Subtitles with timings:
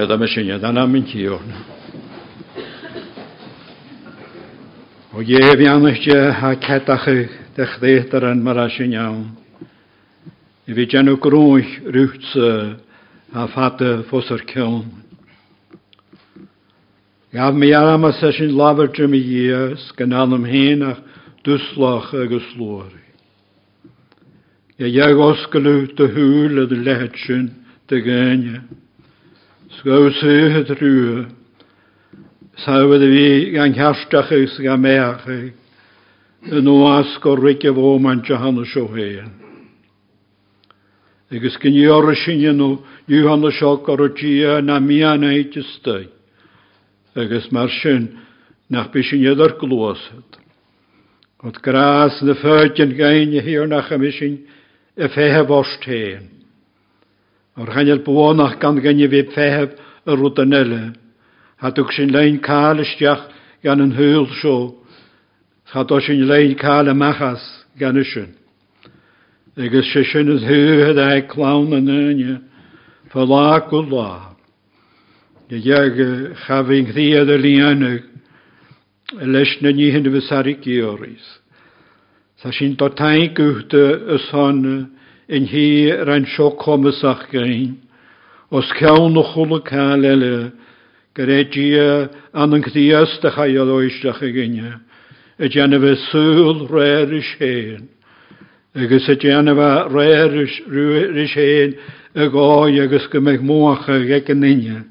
[0.00, 1.42] Gada me sy'n dan am mynd i o'r.
[5.12, 7.26] O gef iawn eisiau ha cedach y
[7.58, 9.26] dechddeith ar yn mar sy'n iawn.
[10.64, 14.88] I fi gen o grwys rwyd a ffada ffos o'r ciln.
[17.36, 21.04] Gaf mi ar am y sy'n lafod drym i ies, gynnal am hen a'ch
[21.44, 23.04] dwslach agos lwri.
[24.80, 27.50] Ie iag osgolw dy hwyl ydw lehetsion
[27.92, 28.79] dy gynnydd.
[29.70, 31.28] Sgá suúthe rúa,
[32.58, 35.52] Sáhfuil bhí an cheasteach sa go mécha
[36.42, 39.30] in nóás go riice bhómain te hanna seohéan.
[41.30, 46.10] Igus cinneorra sinanú dúhanna seo gotí na mianana éite stoid,
[47.14, 48.18] agus mar sin
[48.68, 50.26] nach be sin iadidir glósad.
[51.46, 54.42] Ot grás na féin gaine híar nach a misin
[54.98, 56.39] a féthe bosthéan.
[57.60, 59.74] O'r hanyl bwonach gan gynnu fi pfeheb
[60.08, 60.80] y rwdanele.
[61.60, 63.26] Hadwch sy'n lein cael ystiach
[63.66, 64.54] gan yn hwyl sio.
[65.68, 67.44] Chadw sy'n lein cael y machas
[67.76, 68.30] gan ysyn.
[69.60, 72.38] Agus sy'n sy'n ys hwyl a'i clawn yn yna.
[73.12, 74.08] Fyla gwla.
[75.52, 76.00] Iag
[76.46, 78.06] chafing ddiad y lianag.
[79.20, 81.28] Leis na ni hyn y sarig i oris.
[82.40, 83.84] Sa sy'n dotaig yw'ch dy
[84.16, 84.86] ysonau
[85.30, 87.78] in hí rein seo commasach gain,
[88.50, 90.50] os cean nó chola cá leile
[91.14, 91.78] go rédí
[92.34, 94.80] an an chtííostacha eóisteach a gine,
[95.38, 97.86] i déanamh súil réir is héin,
[98.74, 101.78] agus a déanamh réiris ruúris héin
[102.14, 104.84] a gáid agus go méid mócha ag an nine,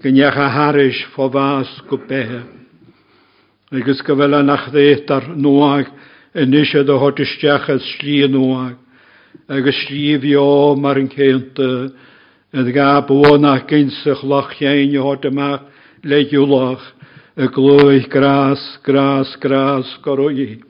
[0.00, 2.48] gonnecha háris fá bhás go béthe.
[3.72, 5.92] Agus go bhfuile nach rétar nóag
[6.34, 8.85] in níise do hátisteachchas slí nóag,
[9.48, 11.92] agus sríomhíó mar an céanta
[12.52, 15.62] a ga bónach ginsa chlochchéin i hort amach
[16.02, 16.82] le dúlach
[17.36, 20.62] y glwydd gras, gras, gras gorwy.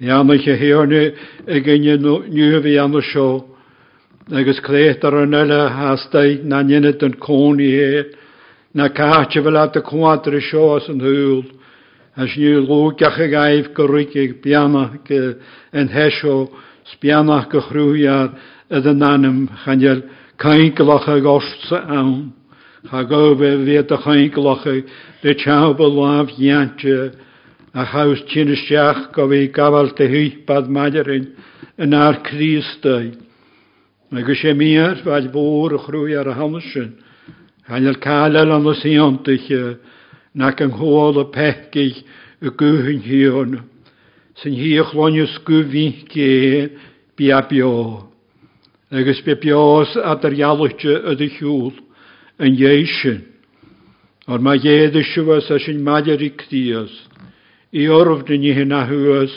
[0.00, 1.02] Ni am eich eirni
[1.44, 3.28] y gynnu nwy am y sio,
[4.32, 8.04] agos clet ar yn yla hastau na nynyd yn cwn i he,
[8.72, 11.44] na cach y fel at y cwadr y sio as yn hwyl,
[12.16, 16.48] as nwy lwgach y gaif gorwyg i bianach yn hesio,
[16.92, 18.34] Spianach go chrúhear
[18.70, 20.02] a an anam chanel
[20.38, 22.32] cainklacha gosta ann.
[22.90, 24.84] Cha go be bhé a chainklacha
[25.22, 27.14] de teaba láh dhéante
[27.74, 31.34] a chaus tíine seach go bhí gabhal de húpad maidirin
[31.78, 33.28] in ár Crísteid.
[34.10, 36.96] agus sé mér bheit bór a chrúí ar a hanasin,
[37.68, 39.78] Hanil cáil an na síontiche
[40.34, 42.04] na an hála pecaich
[42.40, 43.60] a gúhann hiíonna
[44.38, 46.70] sy'n hiach lonius gwyfi ge
[47.18, 48.06] bi a bio.
[48.90, 51.72] Agus bia bios a dar darialwtio ydy hiwl
[52.38, 53.24] yn ieisyn.
[54.30, 56.92] O'r mae iedd siwas a sy'n maler i cdias.
[57.74, 59.34] I orfd yn i hyn a hwys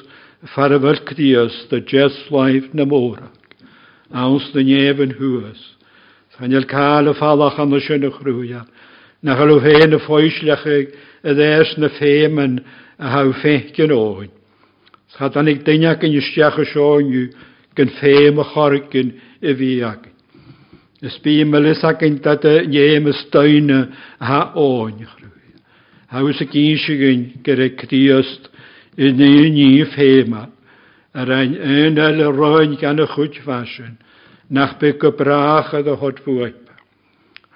[0.53, 3.31] ffarafel cdias dy jes laif na môra.
[4.13, 5.63] Aws dyn nef yn hwys.
[6.37, 8.69] Sa'n iel cael y falach am y sy'n y chrwyaf.
[9.25, 12.61] Na chael o hen y ffoislach y dders na ffemen
[13.01, 14.37] a haw ffech oed.
[15.17, 17.25] Sadanig deinach yn ystiach y yw,
[17.75, 19.11] gyn ffeim y chorgyn
[19.41, 20.05] y fiag.
[21.01, 23.71] Ysbu ymylus ag yn dad y niem y stoen
[24.21, 25.51] ha o'n chrwy.
[26.13, 28.47] Hawys y gynsigyn gyda cdiast
[28.99, 30.45] yn ei ni ffeima,
[31.11, 33.97] ar ein yn el y roen gan y chwyd fasyn,
[34.47, 36.59] nach byg y brach ad y hod fwyd.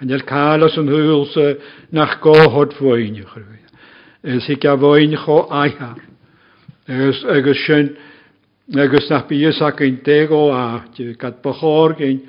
[0.04, 1.54] Yn el cael os yn hwyl sy
[1.96, 3.62] nach go hod chrwy.
[4.26, 6.02] Ys i gafoen cho aihar.
[6.88, 7.88] Agus agus sy'n,
[8.78, 10.86] agus nach bí ac yn deg o a
[11.18, 12.20] gad bychor gyn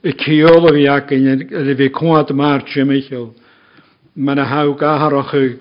[0.00, 3.34] y ciol o fi ac yn y fi cwad mar Jim Eichel.
[4.16, 5.58] Mae yna haw gaharach y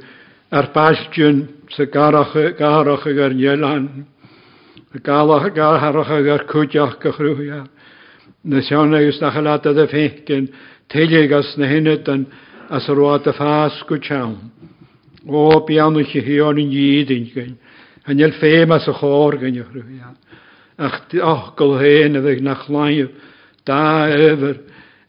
[0.56, 1.44] ar bastion
[1.76, 4.08] sy'n gaharach y ar nielan.
[5.04, 7.66] Gaharach y gyr cwdiach gychrwya.
[8.48, 10.48] Nes iawn agus na chalad y ffeicyn
[10.88, 12.30] teilig as na hynnydd yn
[12.72, 14.40] as y rwad y ffas gwtsawn.
[15.28, 17.58] O, bianwch i hi o'n i gyd yn gyn.
[18.08, 20.16] Yn iel ffemas o chor gan i'ch rwy'n.
[20.78, 23.10] Ach, och, golhen y ddech na'ch chlaen
[23.68, 24.62] da efer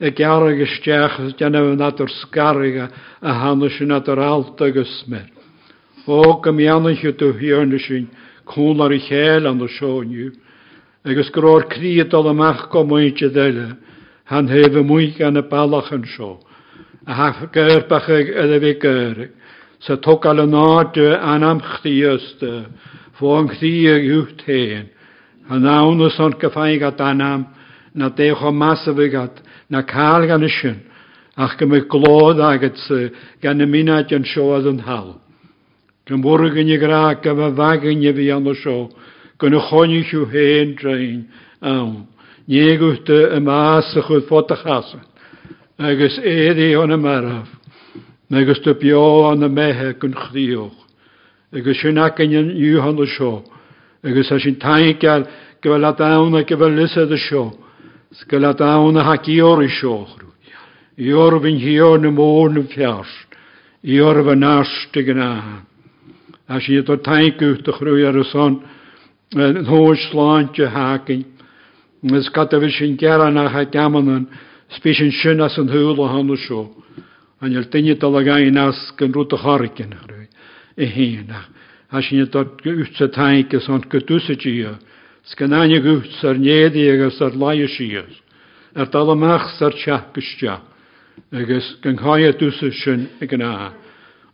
[0.02, 5.28] y garag ysdiach gan nad o'r sgarig a hanno sy'n nad o'r alt ag ysmer.
[6.08, 8.08] O, gym gymiannu chi ydw hiarn sy'n
[8.50, 10.32] cwn ar i chael an o sion yw.
[11.06, 13.68] Agus gro'r cryd o'r amach gomwynt y ddele,
[14.32, 16.38] han hef y mwy gan y balach yn sio.
[17.06, 19.37] A haf gyrbach ag ydw fi gyrig
[19.84, 22.66] sa tokal yn náte anam chdiaste,
[23.18, 24.88] fóan chdia gwyht hen,
[25.48, 27.46] a nawn os ond gyffaigat anam,
[27.94, 29.40] na dech o masafigat,
[29.70, 30.80] na cael gan ysyn,
[31.36, 33.08] ach gym y glod agat sy,
[33.42, 35.16] gan y minad yn sioad yn hal.
[36.08, 38.78] Gym bwrg yn gra, gym y fag yn y fi an o sio,
[39.38, 41.20] gyn y choni siw hen drein,
[41.62, 42.08] awn,
[42.50, 45.04] nie gwyht y mas ychwyd ffotachasyn,
[45.78, 47.57] agos eddi o'n y maraf,
[48.28, 50.76] Megus dy bio an y mehe gyn chrioch.
[51.48, 53.38] Agus sy'n ac yn yw hon y sio.
[54.04, 55.24] Agus a sy'n tain gael
[55.64, 57.46] gyfel a dawn a gyfel lysad y sio.
[58.12, 60.04] Sgyl a dawn a hac i o'r i sio.
[61.00, 63.14] I o'r fy'n hio yn y môr yn fiars.
[63.80, 65.32] I o'r fy nast y gyna.
[66.52, 68.58] A sy'n dod tain gwyth y chrwy ar y son.
[69.40, 71.24] Yn hwys slant y hacyn.
[72.12, 74.28] Ys gadaf sy'n geran a hac amanan.
[74.76, 76.66] Spes yn sy'n as yn hwyl o hon y sio.
[77.40, 78.10] an el tenne to
[78.96, 80.26] ken ruta harken hrui
[80.76, 81.44] e hena
[81.90, 84.74] as ni tot ge uchse tanke sont ge dusse gie
[85.24, 88.02] skenane ge uchser nede ge sar laie sie
[91.32, 93.72] er ges ken haie dusse schön egena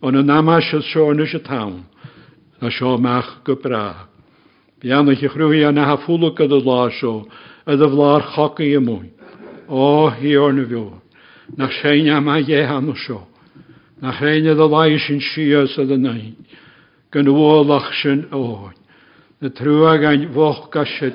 [0.03, 1.85] on an amas scho nische taun
[2.61, 4.09] a scho mach ge bra
[4.81, 7.27] bianne ge hrui an ha fulle ge de la scho
[7.67, 9.07] ad e de vlar hakke je moi
[9.69, 11.04] oh hier ne wil
[11.57, 13.27] na sein am a ie han sio.
[14.01, 16.09] Na rhain ydd o lai sy'n sio sydd yn
[17.15, 18.75] gan wolach sy'n oed.
[19.41, 21.15] Na trwy ag ein foch gasyd,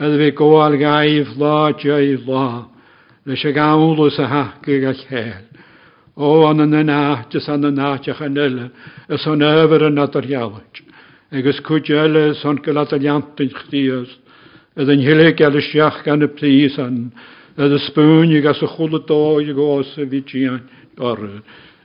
[0.00, 2.66] ydw fi goal gaif la jai la,
[3.26, 5.46] na sy'n gawl o sy'n hachgig a chael.
[6.16, 8.70] O an yn yna, jys an yna, jach yn yla,
[9.08, 10.64] ys o'n yfyr yn adar iawn.
[11.30, 14.16] Egys cwjel ys o'n gylad yn iant yn chdi ys,
[14.80, 17.12] ydw'n hilig gan y plis an,
[17.60, 20.62] Yd y spwn i gas y chwl y do i gos y fidian
[20.96, 21.20] gor.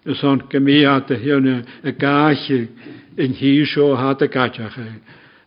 [0.07, 2.45] Ys o'n gymiad y hyn y gall
[3.19, 4.77] yn hi sio hat y gachach.
[4.79, 4.93] E.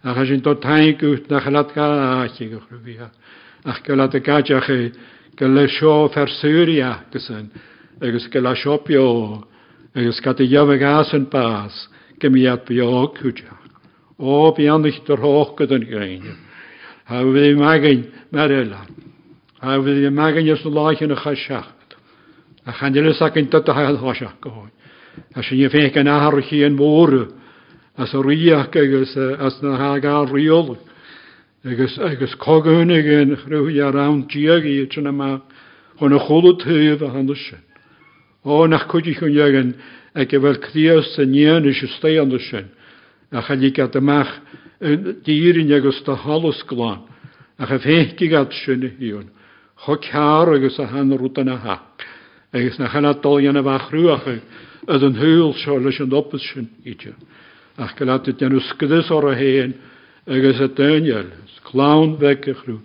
[0.04, 3.08] Ac as yn dod tain gwyt na chalat ach e, i gychryfia.
[3.64, 7.48] Ac gylat y gachach y sio fersuria gysyn.
[8.02, 9.08] Agus y sio bio.
[9.96, 11.88] Agus gada iawn y gas yn bas.
[12.20, 13.64] Gymiad bio cwtiach.
[14.18, 16.36] O, bian eich dyrhoch gyda'n gynnu.
[17.08, 19.07] Ha, wedi magyn, mae'r elan.
[19.58, 21.66] A bhfuil i ys ios na yn cha seach.
[22.64, 24.70] A chaile sac yn tu a háseach go háin.
[25.34, 27.32] A sy'n i féh yn ahar chi an mórú
[27.96, 30.78] as a riach agus as na háá riol.
[31.64, 35.42] Agus agus cogúna gin chhrúí ar i í yma.
[35.98, 37.58] Hwn y chola tuh a handa sin.
[38.44, 39.74] Ó nach chuidí chun dhegan
[40.14, 42.70] ag go bhfuil críos sa nían is sté an sin.
[43.32, 44.38] A chalí amach
[45.26, 47.08] dírin agus tá halas glán
[47.58, 49.34] a cha féhciigad sinna hiún.
[49.84, 51.82] Cho cear agus a han rútan a ha.
[52.52, 54.26] Agus na chanadol ian a bachrúach
[54.88, 57.12] yd yn hwyl sio leis yn opus sy'n idio.
[57.78, 59.76] Ach gael atyd ian ysgydys o'r hen
[60.26, 61.30] agus a dyniel,
[61.68, 62.78] clawn feg y chrw.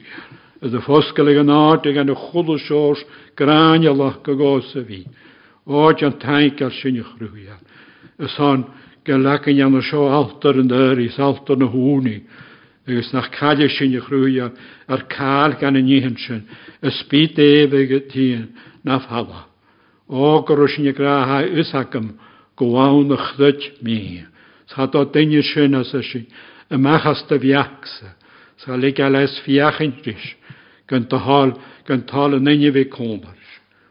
[0.63, 3.03] Yd y ffosgol ag yn ard ag yn y chwlw sios
[3.39, 5.01] graniol ach gagos y fi.
[5.65, 7.61] O jan taig al sy'n y chrw ian.
[8.19, 8.67] Ys hon
[9.07, 12.19] gael ac yn ian sio altar yn dyr i saltar na hwni
[12.87, 14.51] agus nach caidir sin a chrúia
[14.87, 16.43] ar cáil gan an níhan sin,
[16.81, 18.49] a spí é go tíon
[18.83, 19.47] na hala.
[20.09, 22.19] O goú sin arátha usacham
[22.57, 24.25] goháin na chluit mí.
[24.67, 26.27] Tá dá daine sin as sin
[26.69, 28.15] y machasta fiacsa,
[28.57, 30.35] sa le gael es fiachin rys,
[30.87, 31.53] gan tahal,
[31.85, 33.37] gan tal yn unni fi cwmar.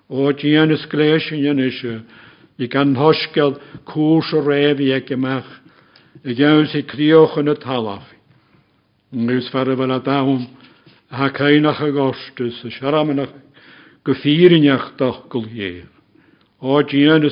[0.08, 2.00] O dian ysgleis gleisyn yn isio,
[2.58, 3.56] i gan hosgel
[3.88, 5.48] cwrs o refi ag ymach,
[6.24, 8.11] i gawn sy'n crioch yn y talach,
[9.12, 9.20] talaf.
[9.20, 10.46] Ngwys fara fel a dawn.
[11.10, 12.64] A cainach ag ostus.
[12.64, 13.32] Y siaramanach
[14.04, 15.34] gyffirinach doch.
[16.60, 17.22] O dian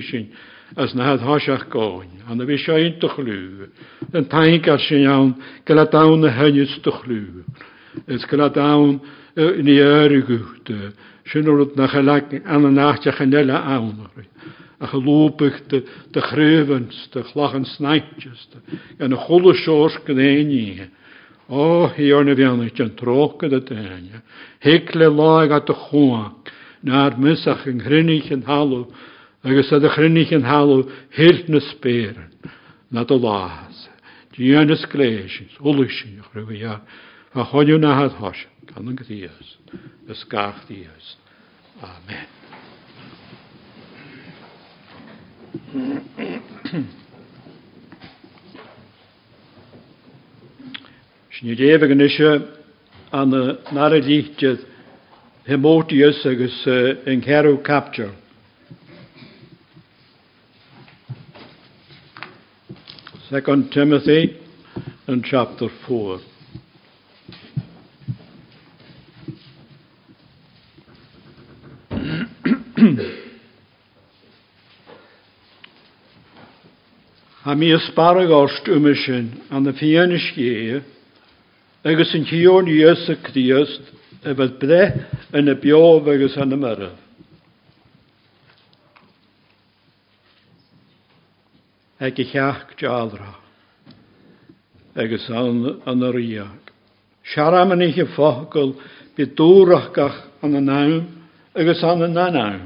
[0.00, 0.28] sy'n
[0.76, 2.08] as na had hosach goin.
[2.28, 3.68] An y fi sioen dy chlw.
[4.12, 7.44] Yn taink ar sy'n iawn, gael a dawn y hynny's dy chlw.
[8.08, 9.00] Ys gael a dawn
[9.36, 10.72] ni yr y gwt.
[11.30, 11.86] Sinnwrwyd na
[13.70, 14.26] y
[14.80, 18.48] a gelopig te te grevens te glachen snijtjes
[18.98, 20.88] en een golle schors kneenje
[21.46, 24.20] o hierne wel niet een trokke dat en je
[24.58, 26.32] hekle laag at de hoa
[26.84, 28.90] naar misach en grinnig en hallo.
[29.40, 32.32] En ge zat de grinnig en hallo hirtne speren
[32.88, 33.88] na de laas
[34.36, 36.82] die en skleesjes ulishin grewe ja.
[37.34, 39.58] A honjuna hat hosh kan ge dies
[40.08, 41.16] es gaht dies
[41.80, 42.43] amen.
[51.54, 52.48] Défag an isise
[53.12, 53.30] an
[53.72, 54.64] nar a lítead
[56.26, 58.12] agus uh, an ceú capture.
[63.30, 64.40] Second Timothy
[65.06, 66.33] and chapter 4.
[77.44, 80.80] a mi ysbarag orst yma ymysyn an y ffionis gea,
[81.84, 83.90] agos yn cion i ys y cdiast,
[84.24, 84.84] y fydd bre
[85.36, 86.94] yn y biof agos yn y myrf.
[92.04, 93.34] Ag i chiach jadra,
[94.96, 96.72] agos an an yr iag.
[97.28, 98.72] Siaram yn eich y ffogl,
[99.16, 100.96] bydd dŵr achgach an y nawm,
[101.52, 102.64] agos an y nanawm.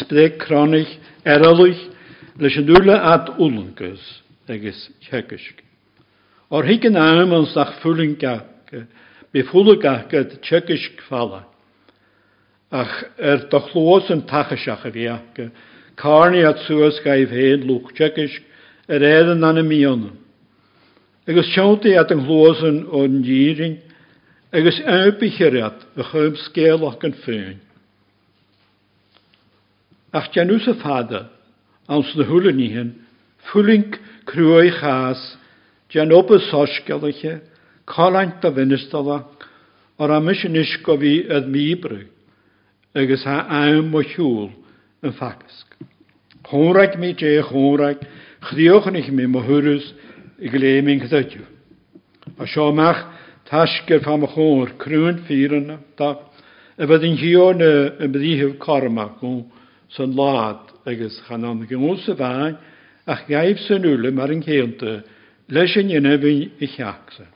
[0.00, 0.96] Sbreg cronich,
[1.28, 1.84] erolwch,
[2.38, 4.00] leis an dúla at úlancas
[4.48, 5.64] agus tseiciisce.
[6.50, 8.86] Or hiic an amans ach fulingacha
[9.32, 9.42] be
[12.70, 15.50] ach er do chlós an tachaseach a bhíachcha,
[15.96, 18.42] Carni at suas gaibh héad lúch tseiciisc
[18.88, 19.00] ar
[19.72, 20.12] éan.
[21.26, 21.48] Agus
[21.96, 23.80] at an chlósan ó an díring,
[24.52, 26.36] agus anpichiriad a chum
[27.24, 27.60] an.
[30.12, 30.60] Ach teanú
[31.88, 32.94] ans de thuúlaníhan
[33.52, 35.38] fulink cruúi chaas
[35.90, 37.40] dean oppa sósceiche
[37.86, 39.24] cálaint a bhinistala
[39.98, 42.02] ar a misisiis go bhí a míbrú
[42.94, 44.50] agus ha an mo siúil
[45.02, 45.66] an facasc.
[46.48, 48.00] Chónraid mí dé chónraid
[48.40, 49.94] chríochannig mí mothúras
[50.38, 51.44] i gléiming deitiu.
[52.38, 53.00] A seoach
[53.50, 53.66] a a
[58.58, 59.08] karma
[60.86, 62.54] agus chanan gymwys y fai
[63.06, 65.00] ach gaif sy'n wle mar yn ceilta
[65.52, 67.26] leis yn yna fi i chiacsa.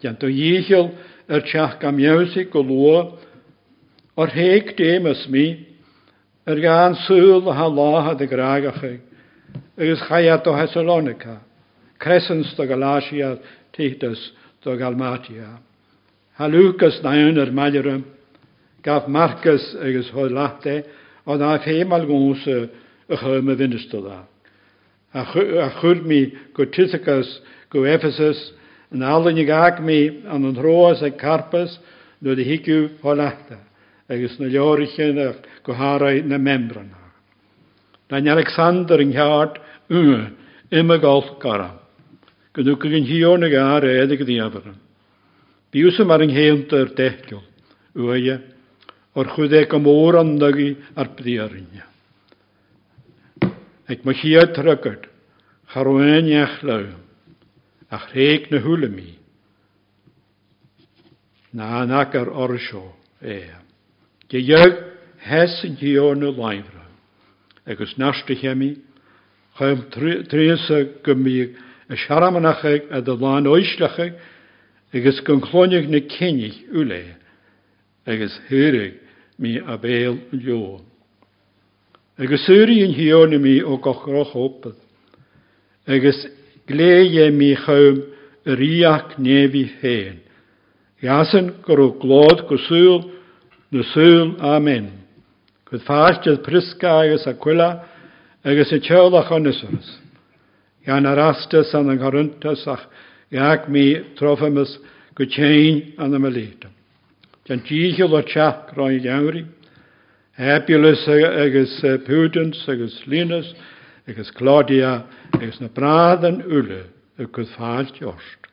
[0.00, 0.92] Diant to iechel
[1.28, 3.02] yr tiach am iawsi golwa
[4.20, 5.46] o'r heg dim ysmi
[6.50, 8.82] yr gan sŵl a halah a dy graagach
[9.80, 11.40] agus chaiat o Hesalonica
[12.00, 13.38] cresens do Galatia
[13.72, 15.58] Titus do Galmatia.
[16.38, 18.04] Halwcas naewn yr Mallerum
[18.82, 20.84] gaf Marcus agus hoelate
[21.26, 24.24] og da fem alguns a chome vindestola.
[25.12, 25.24] A
[25.80, 28.52] chud mi go Tychicus go Ephesus,
[28.92, 31.78] an allinnig ag mi an an roas ag carpas
[32.20, 33.58] no de hiciú fólachta,
[34.08, 35.34] agus na leorichen a
[35.64, 36.96] go hárai na membrana.
[38.08, 39.58] Dan Alexander yn hiart
[39.90, 40.36] yng
[40.70, 41.78] yma golf garam.
[42.54, 44.78] Gynnu gyn hion ag ar edig diafran.
[45.70, 47.44] Biwsam ar yng heimter dechgol,
[47.94, 48.38] yw
[49.18, 51.38] o'r chwyddeg am o'r ondag i ar byddi
[53.90, 55.08] Ik mag Eich mae chi ach trygad,
[55.72, 56.28] charwen
[58.62, 59.18] hulemi.
[61.52, 64.86] na hwyl orsho na anag e.
[65.20, 66.86] Hes yn gio yn y laifra,
[67.66, 68.78] ac os nash dych emi,
[69.58, 71.54] chaym trees a gymi
[71.90, 74.14] a sharamanachig a dylan oislachig.
[78.06, 78.94] agus hyrig
[79.38, 80.84] mi a béal leon.
[82.18, 84.76] Agus syri yn hion mi o gochra choppad,
[85.88, 86.26] agus
[86.68, 88.02] gleie mi chawm
[88.44, 89.80] riach nefi hen.
[89.80, 90.18] féin.
[91.02, 93.10] Jasan glod ó go súil
[93.70, 94.90] na sŵl amen.
[95.64, 97.86] Gwyd fáistead prisca agus a cuila
[98.44, 99.98] agus y teach an isras.
[100.86, 102.84] Ian arasta san an garuntas ach
[103.32, 104.76] iag mi trofamas
[105.14, 106.79] go tein an am a
[107.50, 109.44] den díhil o teach roi deí.
[110.38, 113.54] Hepilas agus pudens agus Linus
[114.06, 115.04] agus Claudia
[115.34, 116.84] agus na bradan ule
[117.18, 118.46] agus fáil teost.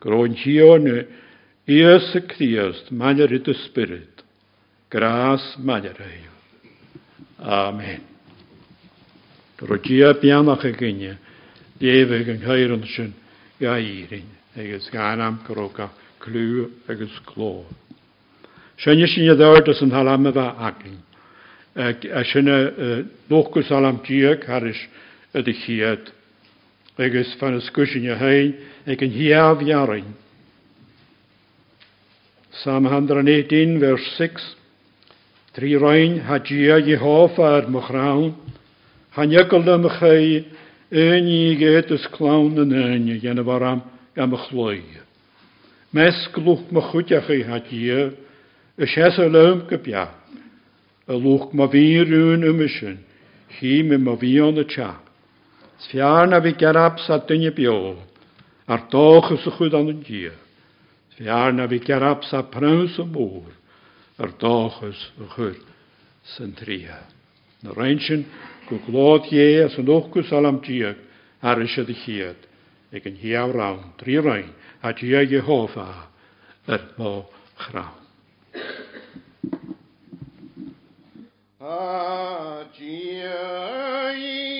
[0.00, 1.06] Groin tíorne
[1.68, 4.24] íos a críost maiar i spirit,
[4.90, 6.32] grás maiar éú.
[7.38, 8.02] Amen.
[9.58, 11.18] Rodía beannach a gnne,
[11.78, 13.14] défah an heirann sin
[13.60, 15.88] gairin agus ganam goróga
[16.18, 17.83] clú agus chlór.
[18.84, 20.98] Shani shinya dawar dasan halama ba agin.
[21.74, 24.88] Eh, eh, Shani eh, nochgus alam diag harish
[25.32, 26.12] dy chiad.
[26.98, 28.54] Agus fan ysgwysin y hain
[28.86, 30.04] ag yn.
[32.52, 34.56] Psalm 118 vers 6
[35.54, 38.34] Tri roin hadia Jehof ar mwchrawn
[39.16, 40.44] Hanygyl am chy
[40.92, 43.40] yn i gyd ys clawn yn yn yn
[49.22, 50.08] o lym gybia,
[51.06, 52.96] y lwch ma fi rhywun ymysyn,
[53.54, 54.90] chi mi ma fi o'n y tia.
[55.84, 57.20] Sfiar na fi gerab sa
[57.54, 57.94] bio,
[58.66, 60.34] ar doch ys y chwyd an y dia.
[61.14, 63.04] Sfiar na fi gerab sa y
[64.18, 64.82] ar doch.
[67.62, 68.26] Na reinsyn,
[68.68, 70.98] go glod ie as yn ochgus alam diag,
[71.42, 72.40] ar eisiau dy chiad,
[72.92, 74.50] ag yn hiaw rawn, tri rain,
[74.82, 76.08] a diag Jehofa,
[76.66, 77.20] yr mo
[77.56, 78.03] chrawn.
[81.66, 84.53] Ah, dear.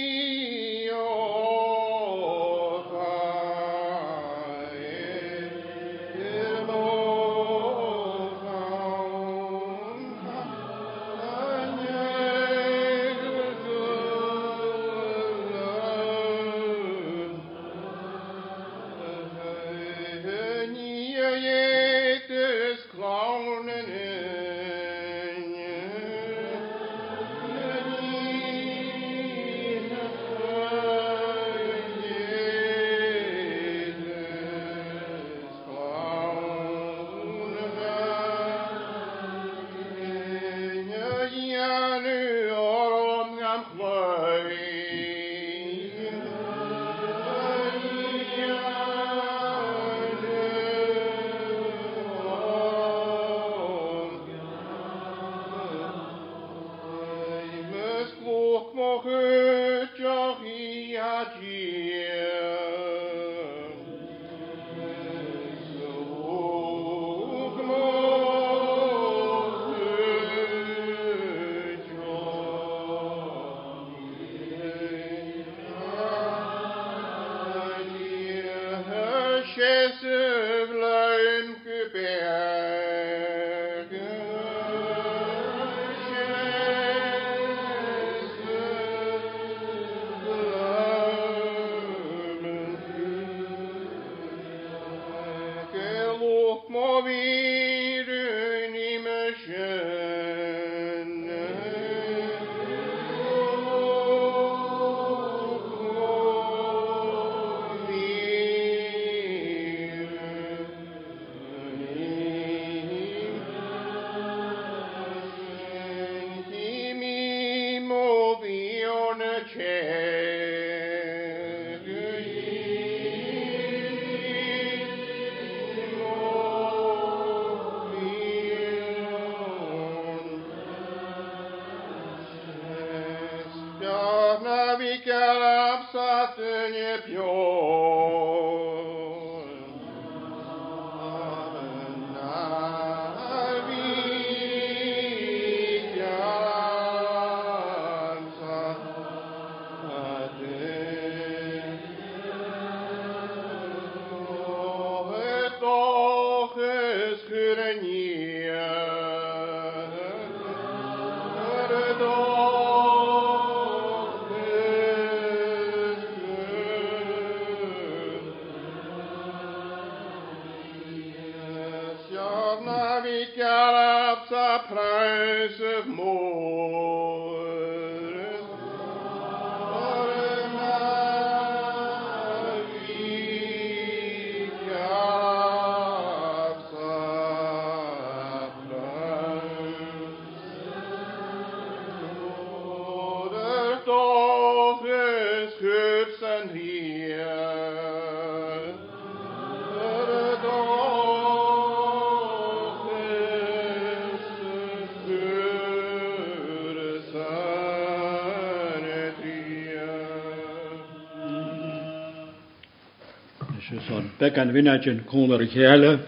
[213.88, 214.04] son.
[214.20, 215.98] Bekan vinacın konular hiyale.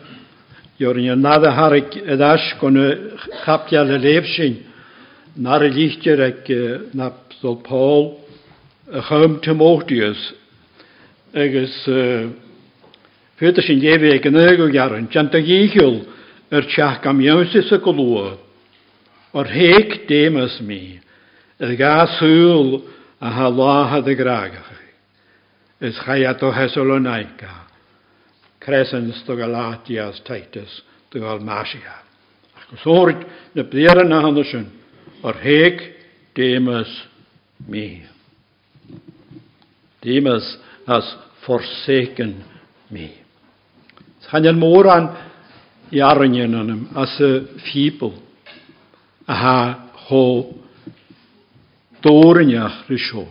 [0.79, 2.95] Yorun nada harik edaş konu
[3.47, 4.63] Na'r levşin.
[5.37, 6.51] Nare lichterek
[6.95, 8.13] nap sol Paul
[9.09, 10.33] chum Timotheus.
[11.35, 11.75] Eges
[13.37, 13.81] fytysyn
[14.15, 15.09] ag yn ego garen.
[15.13, 16.05] Janta gichil
[16.51, 18.39] yr tiach gam ywsys y golwyd.
[19.37, 20.97] O'r heg demas mi.
[20.97, 21.07] Y
[21.61, 22.83] Yr gaswl
[23.21, 24.73] a halaha dy gragach.
[25.81, 27.66] Ys chai ato Hesolonaica.
[28.67, 32.03] crescens do Galatias Titus do Almasia.
[32.59, 33.23] Agus óirt
[33.55, 34.67] na bliar na hanna sin
[35.23, 35.79] ar héic
[36.35, 36.91] démas
[37.69, 38.03] mí.
[40.03, 41.07] Démas has
[41.47, 42.43] forsaken
[42.91, 43.11] mí.
[44.33, 45.07] Han an mór an
[45.93, 48.19] jarannin annim as a fíbel
[49.29, 50.53] a ha hó
[52.03, 53.29] dórinneach ri seo.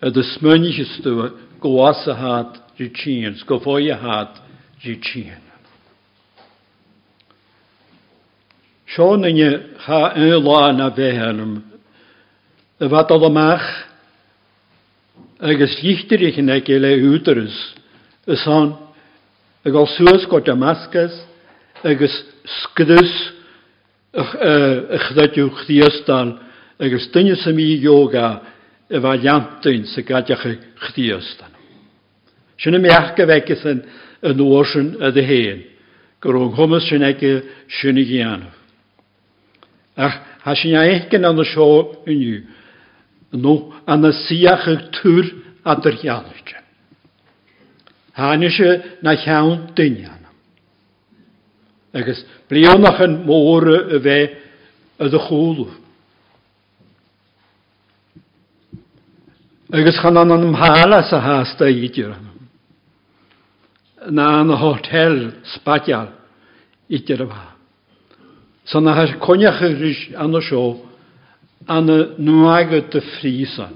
[0.00, 4.40] A de smunnige hat goasahad de tjien, sko foje hat
[4.84, 5.42] de tjien.
[8.86, 9.48] Sjóninni
[9.86, 11.56] ha en lána behelm,
[12.80, 13.66] y fad oedd ymach,
[15.40, 17.56] agos llichtir i chynna gael ei wdrys,
[18.28, 18.74] y son,
[19.66, 21.16] y gael sŵs go Damascus,
[21.82, 22.14] agos
[22.60, 23.16] sgdys
[24.16, 26.36] y chdadiw chdiastan,
[26.78, 28.30] agos dynis i yoga,
[28.88, 31.55] y fa liantyn sy'n gadach y chdiastan.
[32.58, 33.82] Sinna meachcha bheice san
[34.22, 35.60] an ósin a d héan,
[36.20, 37.04] gur ón chumas sin
[37.68, 38.56] sinna ghéanamh.
[39.96, 40.14] Ach
[40.44, 42.44] ha sin en an na seo inniu,
[43.32, 45.24] nó an na siacha túr
[45.64, 46.56] a d cheannaiste.
[48.16, 50.30] Háine se na cheann duineanna.
[51.92, 54.36] Agus blionnach an móra a bheith
[54.98, 55.86] a do chóúh.
[59.72, 61.66] agus chan an an mhala sa hásta.
[64.10, 66.08] na na hotel spatial
[66.88, 67.54] itir ba.
[68.64, 70.80] So na has y rys an o sio
[71.68, 71.86] an
[72.18, 73.74] nuaget ffrisan.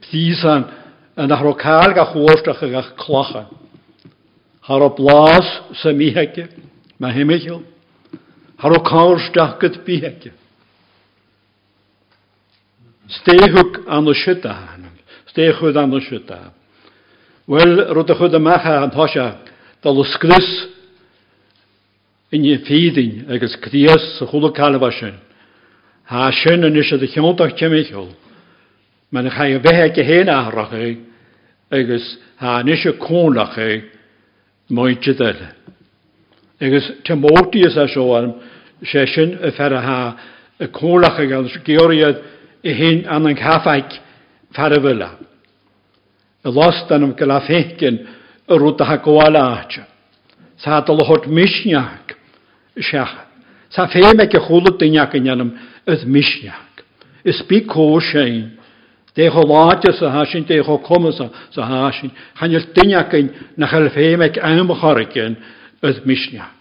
[0.00, 0.64] Ffrisan
[1.16, 3.46] yn an a rokal ga chwostach ga klacha.
[4.60, 5.46] Har o blas
[5.82, 6.48] sa miheke,
[6.98, 7.62] ma himichel.
[8.58, 10.32] Har o kaunstach gyd biheke.
[13.08, 14.94] Stehug an o syta hanam.
[15.30, 16.63] Stehug an o syta hanam.
[17.46, 19.36] Weil rud a chud amecha antáise
[19.82, 20.68] dal scrús
[22.32, 25.14] in fédin agus crías sa chola callha sin.
[26.08, 28.08] Tá sin an e, e, is a de cheach teimiisiil,
[29.12, 30.96] me na cha a bheitthe go héana áthracha
[31.70, 33.84] agus há níise cónach é
[34.70, 35.48] maidte eile.
[36.60, 38.40] Agus te mótíos a seoarm
[38.82, 40.16] sé sin a fer a
[40.60, 42.22] a cólacha e gan géiriad
[42.64, 44.00] i hé an an chafaid
[44.54, 45.33] fer a bhile.
[46.44, 48.00] y lostanum gyda fechgyn
[48.44, 49.80] y rwyd a gwael gwalaach.
[50.60, 52.14] Sa adal hod misniag.
[52.80, 53.14] siach.
[53.70, 55.54] Sa ffeim ag y chwlw dyniag yn iawn
[55.90, 56.82] ydd misniag.
[57.26, 58.52] Ys bu co sein.
[59.14, 62.10] Dech o ladio sa hasin, dech o cwm sa, sa hasin.
[62.38, 65.38] Chanel dyniach yn na chael ffeim ag amchorig yn
[65.82, 66.52] ydd misniach.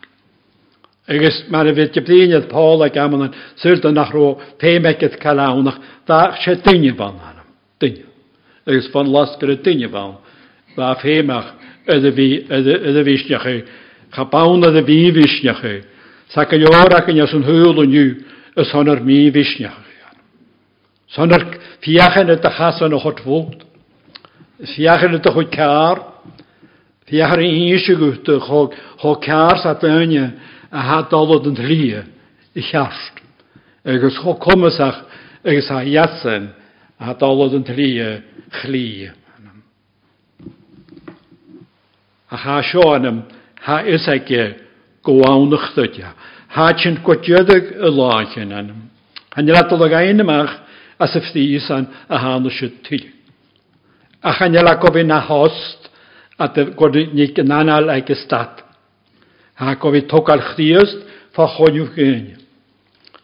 [1.10, 6.32] Agus mar a bheit debríad Paul a gaman an sirda nach ro féimeid calawnach da
[6.40, 7.43] sé duine banna
[8.66, 10.20] agus fan lascar a duine bá.
[10.76, 11.54] Ba féach
[14.14, 15.84] Cha bawn ydy fi bhí bhísneachu,
[16.30, 18.24] Sa go leorach in as an húlaniu
[18.56, 19.74] is sanar mí bhísneachu.
[21.16, 23.66] Sanar fiachan a chasan a chotfógt,
[24.62, 25.98] Fiachan a chu cear,
[27.08, 28.40] Fiachar i ísiguúta
[29.02, 29.58] cho car.
[29.58, 30.34] Sa dynia
[30.72, 32.06] a hádalad yn tríe
[32.56, 33.18] i cheart,
[33.84, 35.06] agus cho comasach
[35.44, 36.54] agus a jasan,
[37.04, 37.90] a dolodd yn tri
[38.62, 39.10] chli.
[42.32, 43.24] A cha seanam,
[43.66, 44.30] ha is ag
[45.04, 46.14] goáwnach dydia.
[46.54, 48.90] Ha ti'n gwadiodig y lach yn anam.
[49.36, 50.54] Han yr adol ag ein ymach
[51.02, 53.08] a syfdi isan a han y til.
[54.24, 55.90] A chan yr agofyn a host
[56.40, 58.64] a dy gwadiodig yn anal ag ystad.
[59.60, 61.04] Ha gofyn togal chdiast
[61.36, 62.38] fa choniw gyn.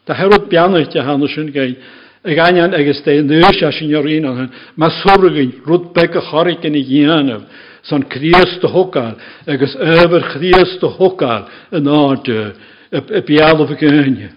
[0.06, 1.78] Da herod bianach di han y sy'n gyn.
[2.24, 4.52] Ik aan jan eges te neus als in jorin aan hen.
[4.76, 7.48] Maar zorgen, rood bekke harik in je jenen.
[7.82, 9.14] Zo'n kriest de hokal.
[9.46, 11.48] Eges over kriest de hokal.
[11.70, 12.54] Een aardje.
[12.90, 14.30] Een piaal of een geunje.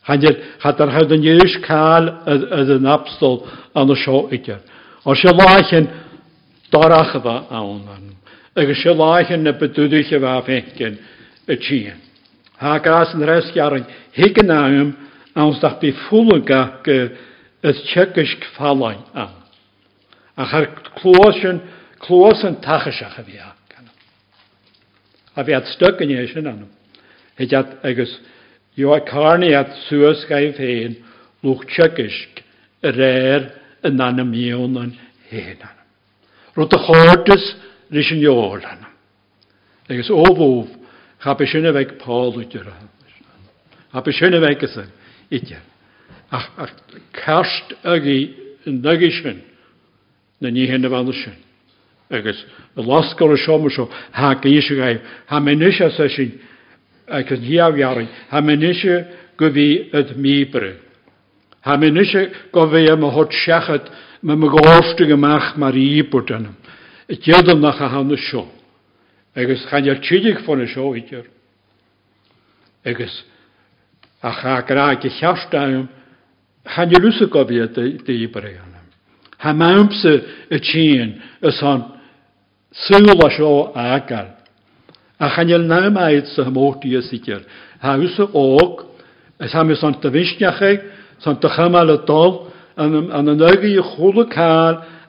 [0.00, 4.58] Had je had er houden neus kaal uit een apstel aan de schoetje.
[5.02, 5.88] Als je lachen,
[6.68, 8.14] darachen we aan hen.
[8.54, 10.98] Eges je lachen, ne bedoedig je waar vinken.
[11.44, 11.92] Het zien.
[12.56, 14.96] Haak en rest jaren hikken naar hem.
[15.36, 17.08] Ansdach befúlaga go
[17.62, 19.34] is tsekisk fáin an.
[20.38, 21.60] A char chlóan
[22.00, 23.90] chlósan tachaisach a bhí gan.
[25.36, 26.68] A bhí stogané sin anm.
[27.36, 27.52] Head
[27.84, 28.18] agus
[28.76, 30.96] jo a carniad suas gaibh féin
[31.42, 32.42] luch tsekisk
[32.82, 33.52] a réir
[33.84, 34.96] in anna míúnan
[35.30, 35.76] héan an.
[36.56, 37.56] aan hem, hátas
[37.90, 38.10] leis
[41.18, 42.90] ga bij zijn weg, óbóh uit je raam.
[43.90, 44.76] Ga bij zijn weg, is
[45.30, 45.56] ite.
[46.30, 46.70] Ach, ach
[47.12, 48.34] kerst agi
[48.66, 49.42] nagi sin
[50.40, 51.36] na ní hen van sin.
[52.10, 52.44] Agus
[52.76, 56.38] a lasco a seo seo há íise gaib, Tá mé nuise sa sin
[57.08, 60.76] agus díhhearing, Tá dacht het, go bhí it míbre.
[61.64, 61.76] Tá
[62.90, 63.02] am
[63.68, 63.90] het
[64.22, 66.54] me me gáiste goach mar íportanam.
[67.08, 68.56] I teadal nach a hána seo.
[69.36, 69.66] agus
[72.84, 73.24] agus
[74.22, 75.88] Ach, graag hearstam,
[76.64, 77.68] han je lusse kovje
[78.04, 78.72] te ibregan.
[79.38, 81.84] Ha mampse a chien, eh, is han
[82.72, 84.26] sula sho akar.
[85.18, 87.42] Ach, han je naam uit se motie eh, sikker.
[87.80, 88.86] Ha usse ook,
[89.40, 90.80] is ham is aan te wisnjache,
[91.18, 91.48] son te
[92.06, 94.26] tol, an an neuge je goede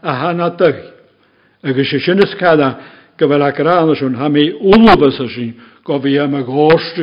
[0.03, 0.75] a hana tug.
[1.63, 1.73] A
[2.37, 2.79] kada,
[3.17, 6.17] gewel akranisch und ham i unubesischen, govi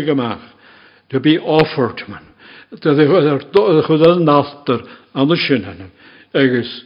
[0.05, 0.54] gemacht
[1.15, 2.27] to be offered man.
[2.71, 3.05] to the
[3.87, 4.81] chud an nátar
[5.15, 5.91] an a sinhanam
[6.35, 6.83] agus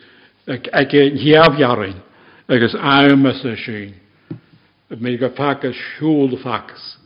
[0.47, 2.03] ag heabhearin
[2.47, 3.95] agus aimmas a sin.
[4.91, 6.97] mé go fagus siúil fagus.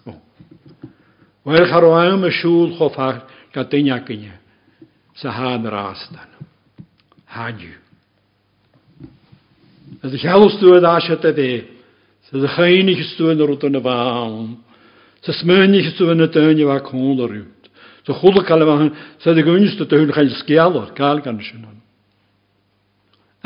[1.46, 1.94] Bhil school?
[2.02, 2.90] aim a siúil oh.
[2.90, 3.22] cho
[3.54, 4.32] go duinecinne
[5.14, 6.26] sa háan rástan.
[7.30, 7.78] Hániu.
[10.02, 11.66] Is cheú a se a bvé,
[12.26, 14.71] sa a chéine stúin rút an.
[15.22, 17.68] Sa smyni sy'n yn y dyni fa cwn o'r ywyd.
[18.06, 18.88] Sa chwlwg cael yma,
[19.22, 21.78] sa dy gwynis dy dyn chael sgial o'r gael gan sy'n hwn.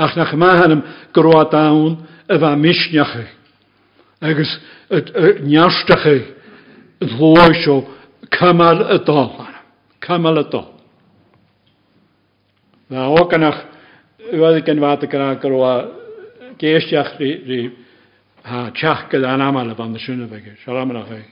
[0.01, 0.81] Ach nach yma hannym
[1.17, 3.27] gyrwa dawn y fa misniach chi.
[4.25, 4.57] Agus
[5.45, 6.17] niasdach chi
[7.05, 7.79] yn llwys o
[8.33, 9.37] cymal y dol.
[10.05, 10.69] Cymal y dol.
[12.89, 13.65] Na o ganach
[14.33, 15.73] wedi gen fad y gyda gyrwa
[16.57, 17.63] geisiach rhi
[18.49, 20.61] ha tiach gyda anamal y fan y sy'n y fe gyd.
[20.65, 21.25] Siarad yma chi.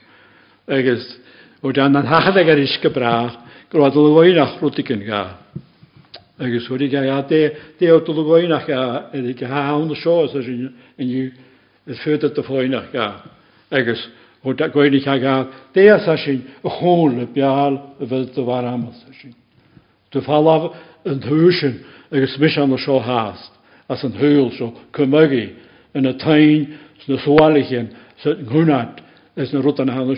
[0.67, 1.19] agus
[1.63, 3.31] ó dean an hachada ar isce brá
[3.69, 5.37] go bhd lehhain nach ruútican ga.
[6.39, 10.27] Agus bhuií dé ó lehhainach go hána seo
[10.97, 11.31] inniu
[11.87, 13.35] is fuúta do fáinach ga.
[13.71, 14.07] agus
[14.43, 19.33] ó goinnig ga déas sin a hón le beall a bheit do bhharmas sin.
[20.11, 20.73] Tá fallh
[21.05, 23.51] an thuúsin agus mis an na seo háast
[23.89, 25.55] as an thuúil seo cummugií
[25.95, 27.89] ina tain na sáalachen
[28.21, 29.01] sa gúnaid
[29.35, 30.15] is na rutan hána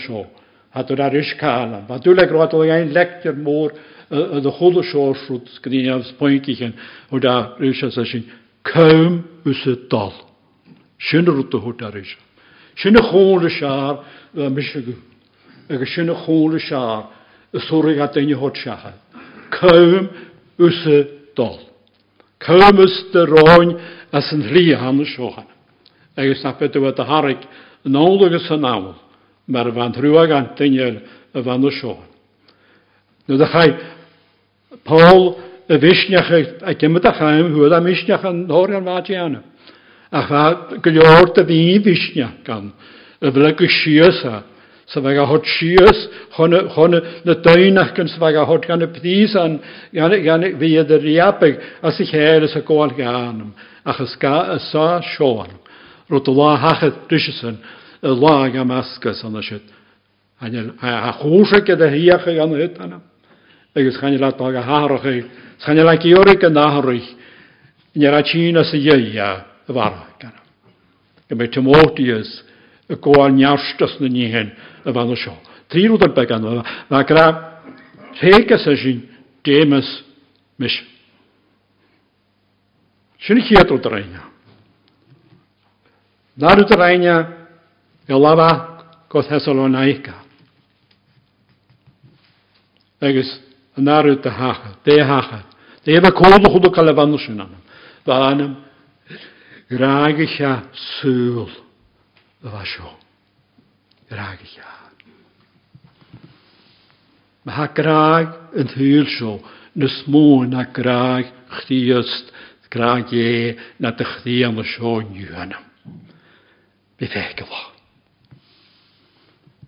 [0.77, 1.85] hat ar iskála.
[1.87, 3.73] Ba dúleg rá ein lekte mór
[4.09, 6.73] a a cholle sórsút gní ans pointichen
[7.11, 10.13] ó a ríse se dal.
[10.99, 12.17] Sinnne rúta hút a ríse.
[12.75, 13.99] Sinnne chóle sear
[14.37, 14.95] a misgu.
[15.69, 17.07] agus sinna chóla sear
[17.53, 17.93] a sóra
[18.33, 18.55] hot
[21.35, 21.59] dal.
[22.39, 23.77] Cemas de ráin
[24.11, 25.45] as an ríhanna seocha.
[26.17, 27.41] agus na wat a harik
[27.85, 29.06] nálagus san.
[29.47, 31.01] mar fan rhywag antyniel
[31.33, 31.97] y fan o sio.
[33.27, 33.69] Nid achai,
[34.83, 35.36] Paul
[35.67, 36.31] y fysniach
[36.63, 39.10] a gymryd a chaim hwyl am fysniach yn hor gan fad.
[40.12, 40.43] A cha
[40.83, 42.71] gylior dy fi fysniach gan
[43.21, 44.43] y fel y gysios a
[44.88, 46.05] sa fe gahod sios
[46.38, 49.60] hon y dynach gan sa fe gahod gan y pthys an
[49.91, 53.41] gan fi ydy riabig a sy'n chael ys y gwael gan
[53.83, 55.51] achos ga y sa sioan.
[56.07, 57.60] Roedd o la hachyd dysysyn
[58.01, 59.41] y lag am asgas anna
[60.81, 63.01] a chwysig gyda hiach ag anna hyd anna.
[63.75, 65.25] Agus chanil at ag a harach ag,
[65.65, 67.10] chanil ag iorig yn aharach,
[67.97, 68.73] nyr a chyn as
[71.41, 72.43] y Timotheus
[72.88, 73.33] y gwael
[73.99, 74.51] na een
[74.86, 75.33] y fan o sio.
[75.67, 77.25] Tri rwyd yn een na gra
[80.57, 80.77] mis.
[83.25, 84.23] Sy'n i yr.
[86.38, 86.62] Nad
[88.07, 90.15] Iolava go Thessalonica.
[93.01, 93.39] Agus
[93.75, 95.43] an náú a hacha, de hacha.
[95.83, 97.61] de éh cóla chuú gal lebanisiún anam,
[98.05, 98.63] Ba anam
[99.69, 101.51] ráigecha súl
[102.43, 102.63] a
[107.43, 109.39] Ma ha graag an thuúil seo
[109.75, 111.31] na smó na graag
[112.69, 113.11] graag
[113.79, 115.59] na de chtíí an na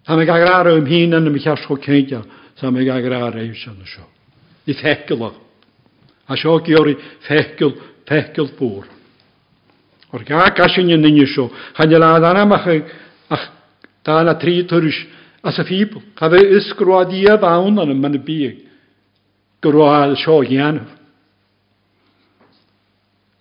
[0.06, 2.22] Tá me gagrara um hína na mi cheasco céinte
[2.56, 4.08] sa me gagrara é sena seo.
[4.68, 5.36] I fecilach.
[6.28, 8.86] A seo giorí fecil fecil búr.
[10.12, 11.50] Or ga gasin yn nynnu seo.
[11.76, 12.68] Chan yla dana mach
[13.30, 13.52] ach
[14.04, 14.98] dana tri tyrwys
[15.44, 16.02] as a ffibl.
[16.16, 18.66] Ca fe ysgrwad i a fawn yn ymwneud byg.
[19.62, 20.90] Grwad seo ianaf.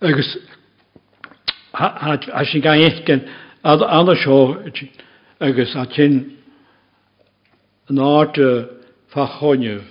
[0.01, 0.37] Agus
[1.73, 3.25] a sy'n gael eich gen
[3.63, 4.57] a seo
[5.39, 6.38] agus a tyn
[7.89, 8.49] yn áte
[9.13, 9.85] fachonjef,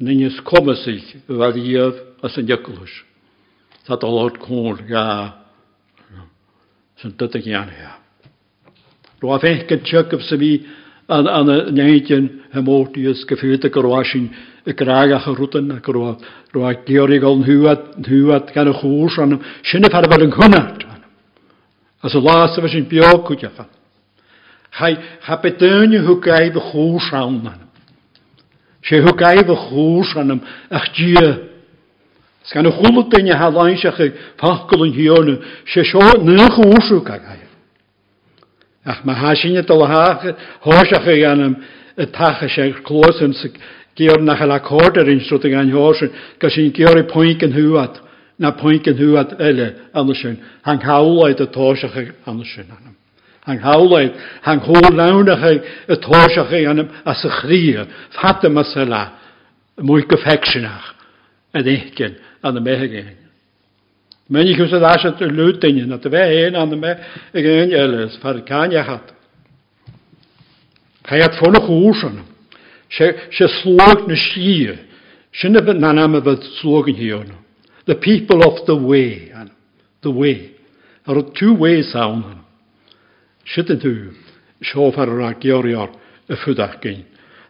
[0.00, 2.94] yn unig komisig fel ief as yn diaglwys.
[3.84, 5.04] Sa dolod cwr ia,
[7.00, 7.92] sy'n dydig iawn ia.
[9.20, 10.52] Rwa fech gan tiagaf sy'n mi
[11.08, 14.30] an an neidjen hemortius gefühlte Geräuschen
[14.72, 16.16] graga geruten gro
[16.52, 20.84] gro teorigon huat huat kan hoos an schöne farbe den kunnat
[22.02, 23.68] also lasse was in bio kutja fan
[24.74, 27.60] Ha bedyni hw gaib y chwrs awn anam.
[28.82, 31.28] Se hw gaib y chwrs anam ach dia.
[32.44, 34.10] Sgan y chwlwyd dyn i halain se chi
[34.40, 35.30] ffachgol yn hion.
[35.70, 37.44] Se sio na chwrs hw gaib.
[38.84, 40.26] Ach mae hasin y dylhach
[40.66, 41.54] hos ach chi anam
[41.96, 43.54] y tach a se'r clos yn sy'n
[43.94, 46.02] gyr na chael acord yr unrhyw dyn i'n hos.
[46.42, 48.02] Gais i'n gyr i pwynt yn hwad.
[48.42, 50.36] Na pwynt yn hwad ele anna sy'n.
[50.66, 52.98] Hang hawlaid y tosach anna sy'n anam.
[53.44, 57.84] Hang hawlaid, han hôl lawnach ei, y tosiach ei anam as y chrio,
[58.16, 59.02] ffata masala,
[59.84, 60.94] mwy gyffecsionach,
[61.52, 63.12] yn eichgen, an y mehegen.
[64.28, 66.96] Men ich wusste das at lutingen, at we heen an de me
[67.32, 69.12] geen alles, far kan je hat.
[71.02, 72.18] Hij had volle hoesen.
[72.88, 74.78] Ze ze sloeg ne schier.
[75.30, 77.24] Sinne bet na name bet slogen hier.
[77.84, 79.32] The people of the way,
[80.00, 80.50] the way.
[81.04, 82.43] There are two ways on.
[83.44, 84.12] Sitte du,
[84.64, 85.90] siofer a georior
[86.28, 87.04] y ffydach gyn.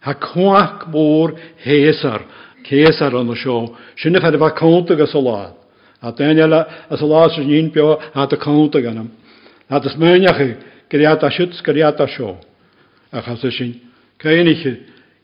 [0.04, 2.24] Ha cwac bwr hesar,
[2.66, 3.58] cesar yn y sio,
[4.00, 5.54] sinne fedd fa contag y solad.
[6.04, 9.10] A Daniel y solad sy'n un bio a dy cwntag yn ym.
[9.70, 10.50] A dys myniach i,
[10.92, 12.34] gyriad a siwt, gyriad a sio.
[13.14, 13.76] A chas y sy'n,
[14.20, 14.74] cain i chi,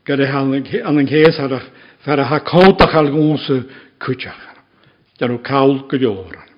[0.07, 0.55] gyriad
[0.87, 1.67] an yng hesarach,
[2.07, 3.65] fer a ha cwntag al gwns y
[4.01, 4.47] cwtiach.
[5.21, 6.50] Dyn nhw cael gydiolwr.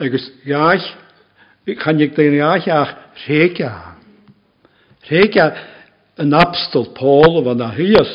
[0.00, 0.86] agus iach,
[1.82, 2.94] chanig dyn iach ach
[3.26, 3.72] rhegia.
[5.08, 5.48] Rhegia,
[6.18, 8.14] yn abstol Paul o fanna hwyas,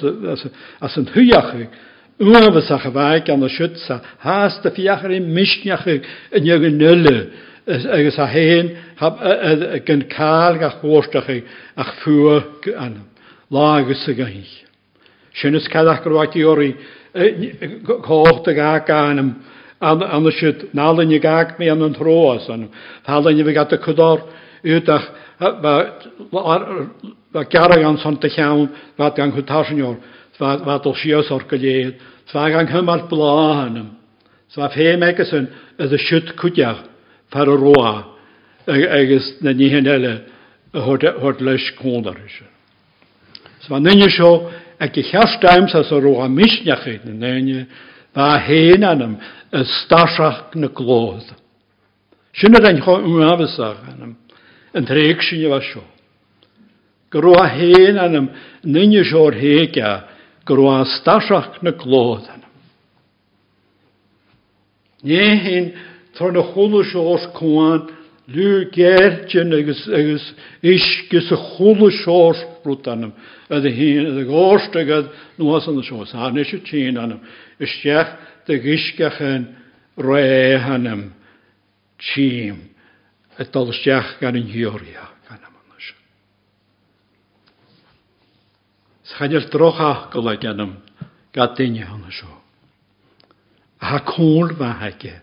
[0.83, 1.81] as yn hwyach ag,
[2.21, 7.15] Uwafas a chyfaig an y siwtsa, has da fiach ar ein misniach yn yw'r nylu,
[7.65, 8.69] agus a hen
[9.87, 11.31] gan cael a chwrstach
[11.75, 12.43] ach ffwyr
[12.77, 12.99] an,
[13.49, 14.53] lagus y gaich.
[15.33, 16.69] Sian ys cael ac rwaith i ori,
[18.05, 19.33] cocht ag ag anam,
[19.83, 22.69] an siwt nálan i gag mi an an thrós an
[23.07, 24.23] hálan i bgat a cudor
[24.63, 25.05] útach
[27.51, 29.97] garag an son te techawn va gan chutáisior
[30.39, 31.95] va dol sios or goléad
[32.31, 33.89] Sva gan hymar bláhanam
[34.53, 35.47] Sva fe megasun
[35.79, 36.83] as a siwt cwdiach
[37.33, 37.93] fer a roa
[38.67, 40.21] agus na níhan eile
[40.73, 42.37] hort leis cónar is.
[43.65, 47.65] Sva nynne seo ag i cheastaims as a roa misneachid na nynne
[48.15, 49.17] va hen anam
[49.53, 51.29] y stasach na glód.
[52.33, 54.15] Sin ar ein mwafysach anam,
[54.73, 55.83] yn treg sin yfa sio.
[57.37, 58.29] a hen anam,
[58.65, 59.37] nyn ys o'r
[60.49, 62.49] gyrw a stasach na glód anam.
[65.05, 65.69] Ie hyn,
[66.17, 67.85] tor na chwlwys o'r cwan,
[68.33, 70.25] lw gertjen agus, agus
[70.63, 73.13] isgis y chwlwys o'r rwt anam,
[73.53, 77.21] ydy hyn, ydy gorst agad, nhw as anam sio, sa nes y tîn anam,
[77.61, 78.15] ysdiach,
[78.47, 79.49] dy gysgach yn
[79.97, 81.11] roi hanam
[82.01, 82.59] tîm
[83.39, 85.97] y dolsiach gan yn hioria gan am yna sio.
[89.13, 92.33] Schael droch agol i hana sio.
[93.81, 95.15] A ha cwl fa hage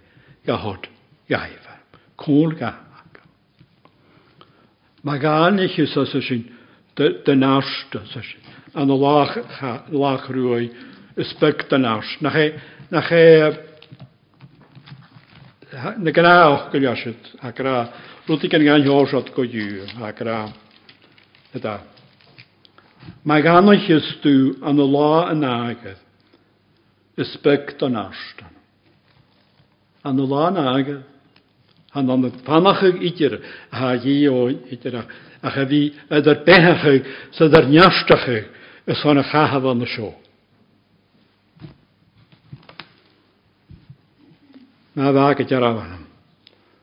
[0.46, 0.88] gahod
[1.28, 1.76] gaifa.
[2.20, 3.22] Cwl ga hage.
[5.04, 6.44] Mae gan eich ys os ysyn
[6.98, 8.48] dyn arst os ysyn.
[8.74, 10.68] An o lach rwy
[11.16, 11.86] ysbeg dyn.
[12.20, 12.50] Na chi,
[12.90, 13.52] naché
[15.98, 17.88] na gná go leiit ará
[18.26, 20.52] gan heirseat go dú ará
[21.64, 21.80] a.
[23.24, 25.30] Má gannaistú an lá
[27.16, 28.52] is spekt an ástan.
[30.04, 31.02] An na lá ágad
[31.92, 32.32] han an
[33.00, 34.96] itir ha géo itir
[35.42, 38.48] a cha bhí idir beige sa dar neastaige
[38.86, 40.29] is fanna chaha.
[45.00, 46.04] na bhaag a dearahanam.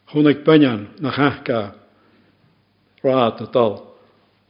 [0.09, 1.75] Chúnig banan na chacha
[3.03, 3.73] rád a dal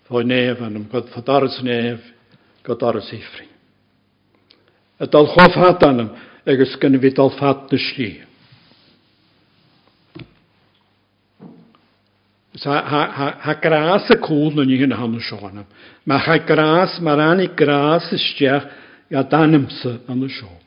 [0.07, 1.99] fói nef anam god fadarus nef
[2.63, 3.47] god arus ifri.
[4.99, 6.09] A dal chof hat anam
[6.45, 8.23] agus gan fi dal fat na slí.
[12.63, 15.67] Ha gras y cwl nhw'n ni hyn hon sioanam.
[16.05, 18.71] Mae ha gras, mae'r anu gras ysdiach
[19.11, 20.66] i danymsa yn y sioanam.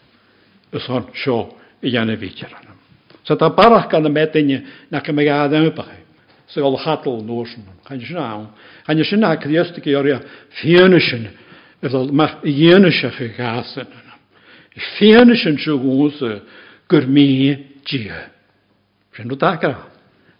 [0.73, 2.77] ysón seo i dhéanana bhítear anam.
[3.23, 6.01] Sa tá barach gan na métaine na go mé gaad anpacha
[6.47, 7.45] sa gáil chatal nóan
[7.87, 8.47] chaine sin án.
[8.85, 10.13] Chaine sin chuíosta orí
[10.49, 11.29] fianana sin
[11.81, 14.19] dhéana se chu gasan anam.
[14.75, 16.41] I fianana sin se gúsa
[16.89, 17.55] gur mí
[17.85, 18.11] dí.
[19.15, 19.87] Sin nó dagará.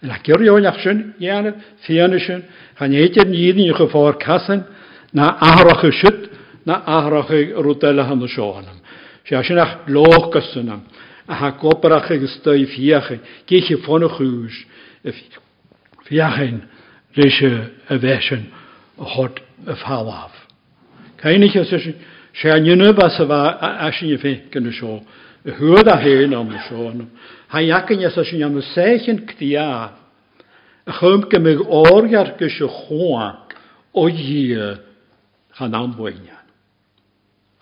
[0.02, 1.56] Na ceirúneach sin dhéanamh
[1.86, 2.44] fianana sin
[2.78, 4.66] chaine éidir níidirn go fáir casan
[5.14, 6.30] na áhracha siit
[6.66, 8.81] na áhracha rúdaile hanna seoanam.
[9.26, 10.82] sé sin nach láchasúna
[11.28, 14.56] a ha gopacha agus stoi fiocha géiche fanna chúis
[16.06, 16.62] fiochain
[17.16, 18.46] réise a bheitsin
[19.00, 20.34] a hot a fáhaf.
[21.18, 25.02] Caiinnig sé nnne was a bh sin fé gan seo.
[25.46, 27.08] huad a héin am seánm.
[27.48, 29.92] Ha jaken as a sin am séchen ktia
[30.86, 33.36] a chumke mé ájarke se choan
[33.94, 34.56] ó dhí
[35.60, 36.38] an anboine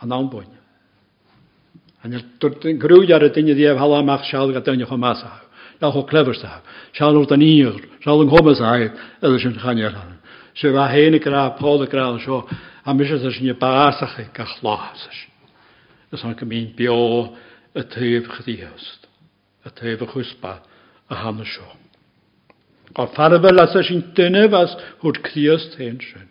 [0.02, 0.59] an anboine.
[2.04, 2.24] Anel
[2.80, 5.42] grújar a tinne díobh halamach seáil go daine chomása.
[5.82, 6.62] Le chu cleversa.
[6.96, 10.20] Seáú an íor, seáil an chomas agad eile sin chanearhan.
[10.56, 12.48] Se bh héna rá pólará seo
[12.86, 15.28] a mis sin básacha go chlásas.
[16.14, 19.04] Is an go mín be a tuomh het
[19.66, 20.62] a tuomh chuspa
[21.10, 21.68] a hana seo.
[22.96, 24.72] Á farbh las sin duine bhas
[25.02, 26.30] thuúd críos tain sin.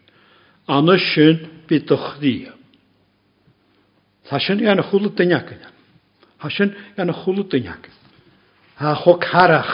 [0.67, 0.97] Anna.
[4.31, 5.49] Hashan yan khulu tinyak.
[6.43, 6.69] Hashan
[6.99, 7.83] yan khulu tinyak.
[8.81, 9.73] Ha khok harach.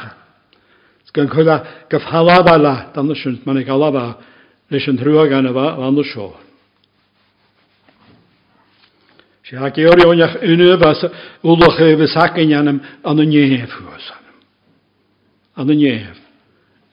[1.09, 1.57] Sgan khola
[1.90, 4.05] gaf halabala tanushin manik alaba
[4.70, 6.28] nishin thruagan va vanusho.
[9.44, 11.00] Si ha geori onach unu vas
[11.50, 12.78] ulach ve sakin yanam
[13.11, 14.22] anu nyeh fusan.
[15.61, 16.07] Anu nyeh.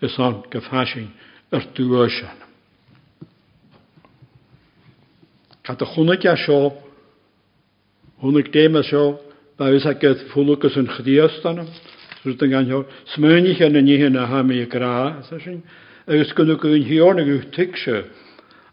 [0.06, 1.08] Esan gaf hashin
[1.58, 2.38] ertuoshan.
[5.66, 6.91] Kat khunuk ya shop
[8.22, 9.20] Húnig déime seo
[9.58, 11.68] bes a get fúlagus an chodíostanam,
[12.24, 15.64] sú an gan smúnich an na níhe na haimi a grá sin,
[16.08, 18.06] agus gonne go n hiorna go tiise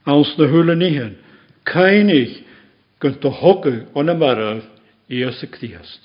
[0.04, 1.16] ans na thula níhan.
[1.64, 2.44] Caiinnig
[3.00, 4.62] gon do hoge an marh
[5.08, 6.04] í sa críast.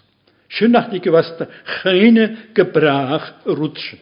[0.50, 1.48] Sinnach ní go bhasta
[1.84, 4.00] chéine go braach rúsin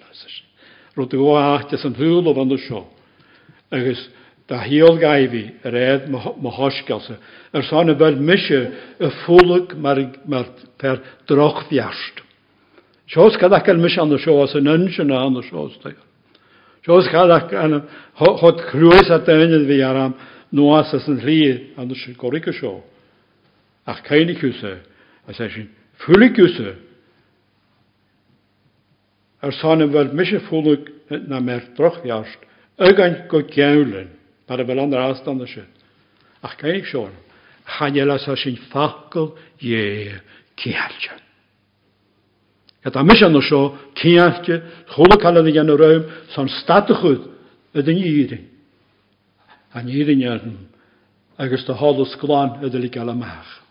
[0.95, 2.85] Rút bháte an thuúla an seo
[3.71, 4.09] agus
[4.51, 8.59] da heel gaifi yr edd Er Yr son y fel mysio
[8.99, 9.77] y ffwlwg
[10.79, 12.19] per droch ddiast.
[13.07, 15.93] Sios gada gael mysio anna sios e yn ynsyn na anna sios da.
[16.83, 17.81] Sios gada anna
[18.19, 20.15] hod crwys a dynydd fi ar am
[20.75, 21.41] as yn rhi
[21.79, 22.81] anna sy'n gorig sio.
[23.87, 24.35] Ach cain i.
[24.35, 25.69] A sy'n sy'n.
[29.41, 30.87] Yr son e y fel
[31.27, 32.49] na mer droch ddiast.
[32.79, 34.19] Ygan e go
[34.51, 35.67] mar a bhfuil an ástanna sin.
[36.43, 37.15] Ach cainig seán,
[37.65, 39.31] chaile sa sin facail
[39.61, 40.19] dhé
[40.59, 41.15] cealte.
[42.83, 44.55] Ga a mis an seo cealte
[44.91, 46.03] chola callna gan raim
[46.35, 47.29] san stata chud
[47.73, 48.47] a den íring.
[49.73, 50.23] An íring
[51.37, 53.61] agus do hálas gláán a lí gal amach.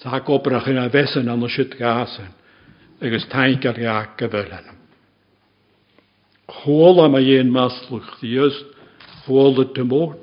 [0.00, 2.32] Sa ha gobrach in a bhesan an siit gasan
[3.02, 4.76] agus taingar ga go bhlanam.
[6.48, 8.22] Chóla a dhéon masluch
[9.28, 10.14] fóla de mó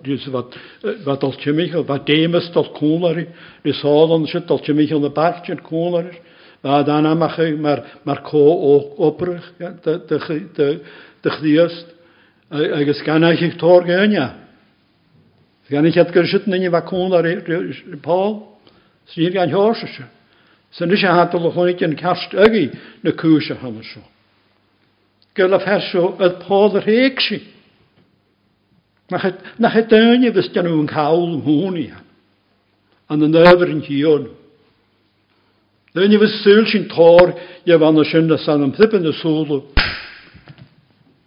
[1.06, 3.28] wat al timicha va démas tal cúlarí
[3.64, 6.18] nu sálan se tal timicha na bartin cúlarir
[6.64, 9.42] a dan amach mar mar có ó oprig
[11.22, 11.86] de chdiast
[12.50, 14.34] agus gan ich tór gönja
[15.70, 17.40] e gan ich het gersit ninni va cúlarí
[18.02, 18.58] Paul
[19.06, 20.16] sír gan hórsese
[20.76, 22.70] Sen is hat al chonig an karst ögi
[23.02, 24.04] na kúse hanne seo.
[25.36, 27.55] Gulla fersú a Paul réig sin.
[29.10, 31.92] Na het dönje fys dyn nhw'n cawl mhwni.
[33.12, 34.30] An y nyfr yn hion.
[35.96, 37.36] Dönje fys syl sy'n tor
[37.68, 39.62] ie fan o sy'n y san ymddyb yn y sŵlw.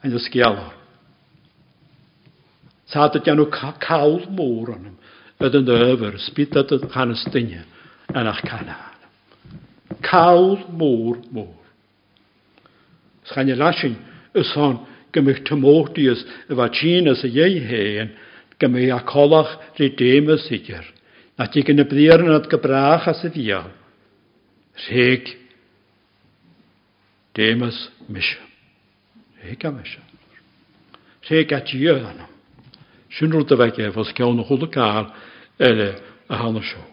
[0.07, 0.75] Yn y sgialor.
[2.91, 4.99] Sa dy dyn nhw cawl môr yn ym.
[5.39, 7.27] Yd yn nyfr, sbyd yd yn hanes
[8.17, 8.97] yn a'ch canaan.
[10.03, 11.55] Cawl môr môr.
[13.29, 13.97] Sgan i lasyn,
[14.35, 14.81] ys hon,
[15.13, 18.11] gymig mocht y fa Chinas y heen, hen,
[18.59, 20.85] gymig a colach rhi dim y sigr,
[21.39, 23.71] na ti gyn het blir yn gybrach as y ddial.
[24.89, 25.33] Rheg
[27.35, 27.79] dim ys
[28.09, 28.43] misio.
[29.43, 30.03] Rheg a misio.
[31.29, 31.63] Rheg a
[33.55, 34.05] rwyd y fe
[34.75, 35.13] gef
[35.59, 35.91] ele
[36.29, 36.85] a.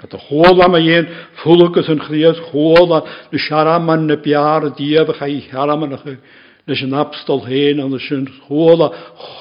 [0.00, 3.38] Dat de hola me een volkes en gries hola de
[4.06, 5.26] ne piar die we ga
[6.66, 8.92] leis an abstal héin an sin hóla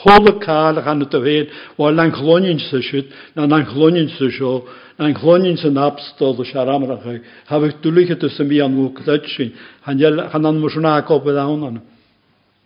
[0.04, 1.48] holaáach an a bhéin
[1.78, 4.66] bháil an chlóinn sa siid na an chlóinn sa seo
[4.98, 9.54] na an chlóinn san abstal a se amracha hafh dúlicha sa mí an múcaid sin
[9.86, 11.82] chan an mar náápa dánana.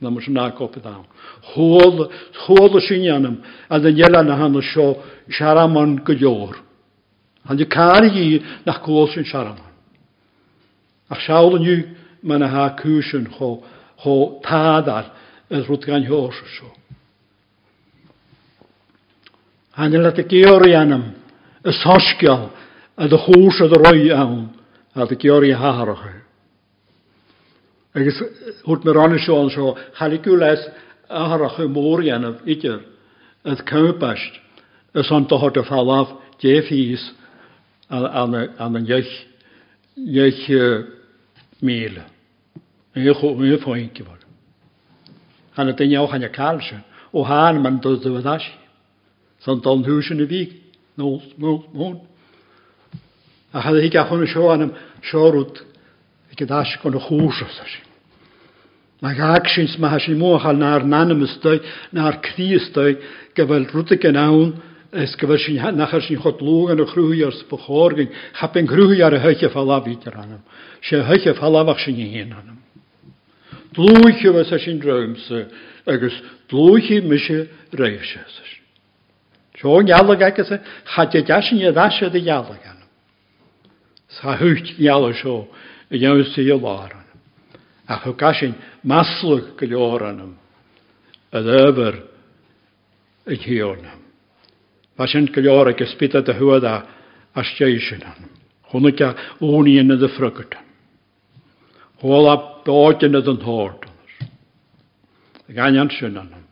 [0.04, 1.01] na mar sin náápa dá.
[1.56, 3.38] Hóla sin anam
[3.70, 4.97] a den dhéile na hana seo
[5.30, 6.56] searaman go deor.
[7.45, 9.72] Han de cáir í nach cóil sin searaman.
[11.10, 13.64] Ach seála nniu me na há cúsin cho
[14.04, 15.12] ho tádar
[15.49, 16.68] as rút gan hósú.
[19.72, 21.16] Hann le a georrianam
[21.66, 22.51] is hosgeal
[22.97, 24.49] a de hús a roi ann
[24.95, 26.22] a de georí háracha.
[27.95, 28.22] Agus
[28.66, 30.62] hút mar an seán seo chaú leis
[31.10, 32.82] áracha mórianamh idir
[33.45, 34.34] a cempast
[34.95, 36.10] is an dohart a fallaf
[36.41, 37.01] défhíís
[37.89, 39.26] an an jeich
[39.97, 40.49] jeich
[41.62, 42.12] míle.
[43.60, 44.18] foin kibor.
[45.54, 46.76] Han ten jou han ja kalse.
[47.12, 48.44] O han man dat de wadas.
[49.39, 50.52] Son ton husen de vik.
[50.96, 52.02] No no no.
[53.54, 55.66] A had ik af van sho anem shorut.
[56.30, 57.44] Ik dash kon hoes.
[59.00, 62.98] Maar gaakshins ma hashi mo naar nanem stoy, naar kriestoy,
[63.34, 64.54] gewel rutte naun.
[64.91, 68.10] Es gewel shin han nachher shin hot logen de groeiers begorging.
[68.34, 70.41] Hab en groeier hutje aan labitranem.
[70.82, 72.58] She hutje van labach shin aan anem.
[73.74, 75.50] blúiche was a sin dreimse
[75.86, 76.14] agus
[76.50, 77.50] blúiche mise
[79.64, 82.84] Sio yn neala ag a chatte desin a ddasio dy deala gan.
[84.10, 85.48] Sa thucht neala seo
[85.90, 87.06] i dhéansa i láran.
[87.88, 90.36] A chu caisin masla go leorannam
[91.32, 91.96] a dhéhar
[93.28, 94.00] i tíornam.
[94.98, 96.86] Ba sin go leor agus spita a thuad a
[97.36, 98.30] astéisian an.
[98.68, 100.66] Chna ce úíonna de frugatam.
[102.02, 103.88] Hóla dóidin yn hórt.
[105.53, 106.45] Ganyan sy'n anam.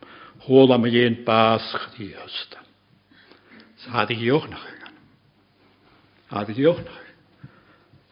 [0.46, 2.60] Hôl am ein basg di ysta.
[3.86, 4.96] Sa di hiwch nach gan.
[6.30, 7.06] A di hiwch nach.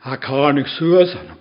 [0.06, 1.38] Ha carnig suas anam.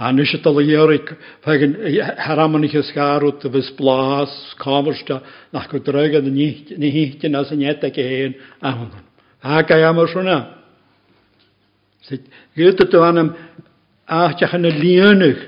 [0.00, 1.10] A nes y dyliwrig,
[1.44, 1.74] fegyn
[2.16, 5.18] heraman i'ch ysgarwyd y fys blas, comwrsta,
[5.52, 9.02] nach gwydrog yn ni hityn as yn edrych ein a hwnnw.
[9.44, 10.38] A gai am o'r hwnna.
[12.56, 13.34] Gyd ydw anam,
[14.08, 15.44] a tiach yn y lianwch,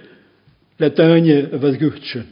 [0.83, 2.24] le daine a bheith gúte.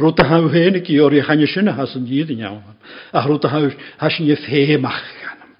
[0.00, 2.76] Rút a hau hénig í orí channe sinna has an díad in jáham.
[3.12, 5.52] A rút a hau hasin ég fémach ganam.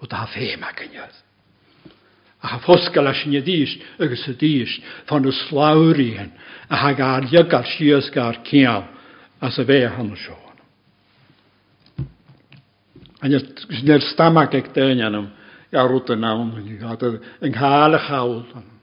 [0.00, 1.14] Rút a ha fémach ganjad.
[2.42, 6.14] A ha fosgal hasin ég díist agus a díist fan a sláurí
[6.70, 8.84] a ha gar jagar sías gar kiam
[9.40, 10.38] as a vea hannu sjó.
[13.22, 15.30] Anjast ner stamak ek dönjanum.
[15.72, 16.54] Ja, rút a nawn.
[16.62, 18.46] Yng nghála chául.
[18.54, 18.73] Anjast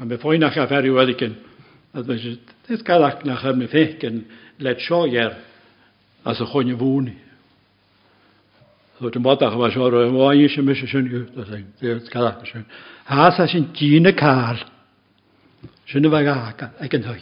[0.00, 1.36] a me fwy nach a ferri wedigen,
[1.92, 4.24] a me se, this gadach nach a me fechgen
[4.58, 5.36] let sio ier
[6.24, 7.16] as y a choin fúni.
[8.96, 12.08] So bod modach yma sio roi, o i eisiau mysio sy'n yw, da sy'n, ddiwyd
[12.12, 12.64] gadach eisiau'n.
[13.08, 14.62] Has a sy'n dyn y car,
[15.88, 17.20] sy'n y fag ac ag yn hwy.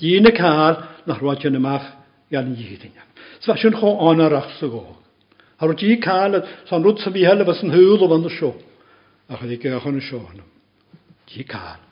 [0.00, 1.88] Dyn y car, nach rwad yn ymach,
[2.32, 3.12] gan i hyd yn iawn.
[3.40, 4.96] Sfa sy'n cho on ar achs y gog.
[5.60, 8.54] Har di cael sa'n rwyd sy'n fi hel, fas yn hwyl o fan y sio.
[9.28, 10.48] Ach, ydy gael yn y sio hwnnw.
[11.28, 11.89] Di cael.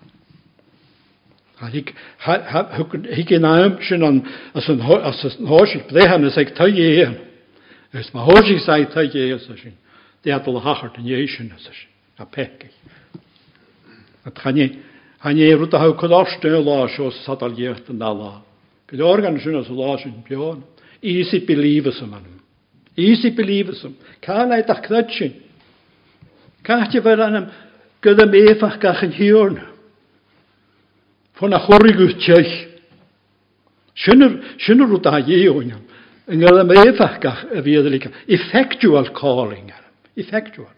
[1.58, 4.20] Hig yn aimsin an
[4.54, 7.16] as yn hosig blehan as ag tai ean.
[7.94, 9.74] Ys ma hosig sai tai eas as sy'n.
[10.22, 11.90] Di adol hachart yn eisyn as sy'n.
[12.22, 12.70] A pegi.
[14.26, 14.68] A tchani,
[15.24, 18.42] hani rwyd a hau cydorstyn y la o sadal iet yn ala.
[18.90, 20.62] Gyd organ sy'n as y la sy'n bion.
[21.02, 22.22] Easy believers yma.
[22.94, 24.14] Easy believers yma.
[24.22, 25.34] Ca'n dach ach cnydsin.
[26.62, 27.50] Ca'n ti fel anam
[28.04, 29.58] gyda mefach gach yn hiwrn.
[31.38, 32.48] Fwn a chorrig wtiall.
[33.98, 35.84] Sian yr da i o'n iawn.
[36.28, 38.00] Yn gael am efachgach y fydd y
[38.36, 39.70] Effectual calling.
[40.16, 40.74] Effectual.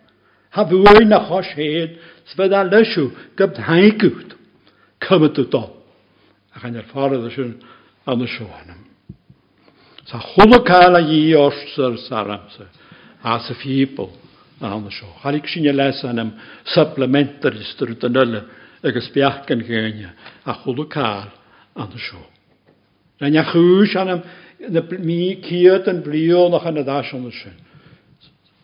[0.50, 1.96] Ha fwy na chos hen,
[2.30, 3.08] sfyd a lysw,
[3.38, 4.36] gyb haigwyd.
[5.00, 5.64] Cymryd o do.
[6.54, 7.56] Ac yn yr ffordd y sy'n
[8.10, 8.84] yn y siwanam.
[10.10, 12.68] Sa chwla cael a i orsar saramsa.
[13.22, 14.10] As a fibl.
[14.60, 15.08] Aan de show.
[15.22, 16.32] Ga ik zien je les aan hem
[16.64, 18.44] supplementer is er ten
[18.84, 20.12] agus beach gan gréine
[20.44, 21.30] a chula cael
[21.76, 22.22] an y sio.
[23.20, 24.22] Rhaid a chwys anam
[24.68, 27.56] na mi cyd yn blio nach yn y ddas ond ysyn.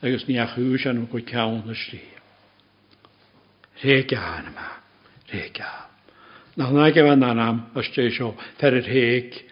[0.03, 2.03] Agus ni a chwys anam gwy cawn y sli.
[3.83, 4.71] Rheg a anam a.
[5.33, 5.73] Rheg a.
[6.57, 9.45] Na hwnna gef an sio, fer yr heg.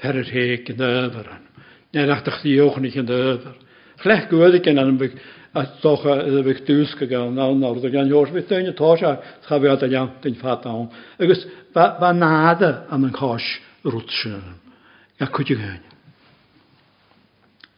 [0.00, 1.44] fer yr heg yn dyfer an.
[1.94, 3.56] Nid ach dych ddiwch yn eich yn dyfer.
[4.00, 5.16] Chlech gwydig gen anam byg
[5.54, 9.82] a socha a bh dúsca ga ná ná a gan jóir bh daine táise chabead
[9.82, 10.70] a leantain fatá.
[11.18, 13.42] agus ba náda an an cáis
[13.84, 14.30] rútse
[15.20, 15.82] a chuide gáin.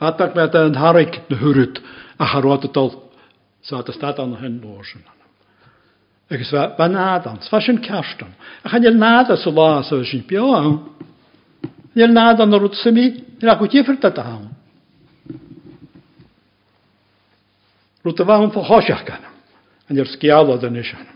[0.00, 1.80] Atach med an Harrig na hurút
[2.18, 2.96] a charrádadal e
[3.62, 5.02] sa a sta an hen nósin.
[6.30, 8.32] Agus ba nádan, fa sin cestan.
[8.64, 10.78] A chan el náda sa lá a sin beá.
[11.94, 14.61] Nel nádan a rút samí, a chu tífirta a.
[18.02, 19.26] Rwyt y fawn ffa hosiach gan.
[19.90, 21.06] Yn yr sgialod yn eisiau.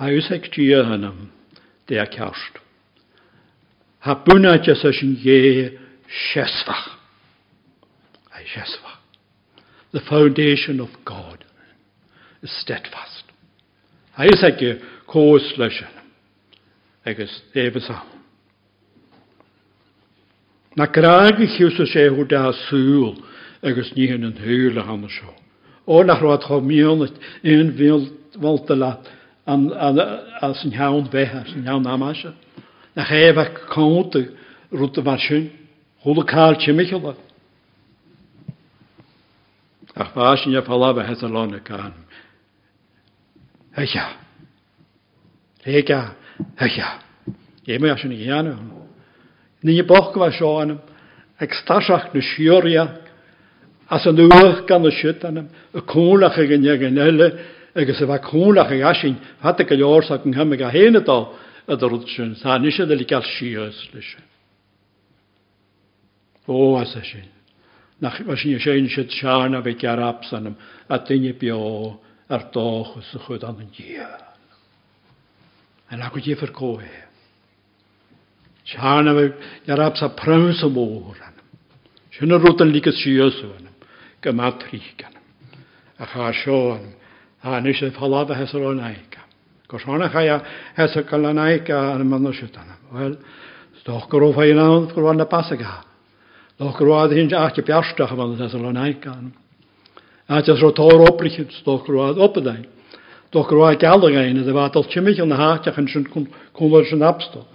[0.00, 1.28] A ywys ag gia hynnym,
[1.90, 2.60] de a cawst.
[4.06, 5.66] Ha bwna jes ys yn ie
[6.30, 6.86] siesfach.
[8.32, 8.96] A siesfach.
[9.92, 11.44] The foundation of God
[12.42, 13.26] is steadfast.
[14.16, 14.62] A ywys ag
[15.10, 16.08] cwrs leis hynnym.
[17.10, 18.19] Agus efo sawn.
[20.76, 23.16] Na kraag hiúsa sé chu de súl
[23.62, 25.34] agus níhan een thuúla hanna seo.
[25.86, 27.14] Ó nach ruid cho míonnait
[27.44, 28.92] on bhíhilta le
[30.54, 32.32] san teann bheitthe san teann amáise.
[32.94, 34.20] Na chéheh cáta
[34.70, 35.50] ruúta bhar sin,
[36.02, 37.14] thula cáil tíimiisiile.
[39.96, 41.94] Ach bá sin a fallabh he a lána cáan.
[43.76, 44.06] Hecha.
[45.66, 46.14] Réá
[46.60, 47.02] hecha.
[47.66, 48.80] Éime sin na ghéanana.
[49.62, 50.78] Ní bochga seánim
[51.40, 52.84] ag stasach na siwria
[53.90, 57.28] as yn uach gan na siúanam a ag yn gan gan eile
[57.74, 61.18] agus a bheith cúlaach a gasin hat a go leorsa an heime a héanatá
[61.68, 64.16] a rud sin tá ní sé le gail sios leis.
[66.46, 67.28] o as a sin.
[68.00, 70.56] nach sin sé si seánna bheith gearrap sanam
[70.88, 74.08] a duine bio ar dáchas a chud an an dia.
[75.90, 77.09] An a go dhéfar cóhéir.
[78.66, 79.34] Shanam
[79.66, 81.34] yarab sa pram sa moran.
[82.12, 83.72] Shana rotan likas shiyosuanam.
[84.22, 85.22] Gamatrikanam.
[85.98, 86.92] A chashoanam.
[87.44, 89.20] Anish falava hesaronaika.
[89.68, 90.44] Koshana chaya
[90.76, 92.76] hesakalanaika anamanoshutanam.
[92.92, 93.16] Well,
[93.80, 95.84] stoch grof hayan anand groan na pasaga.
[96.58, 99.16] Doch groad hinj achtje piastach van hesaronaika.
[100.28, 102.66] Atjes rotor oprichit stoch groad opedijn.
[103.32, 104.44] Doch groad geldig een.
[104.44, 107.49] De watel chimich en haatje en schon kon kon er.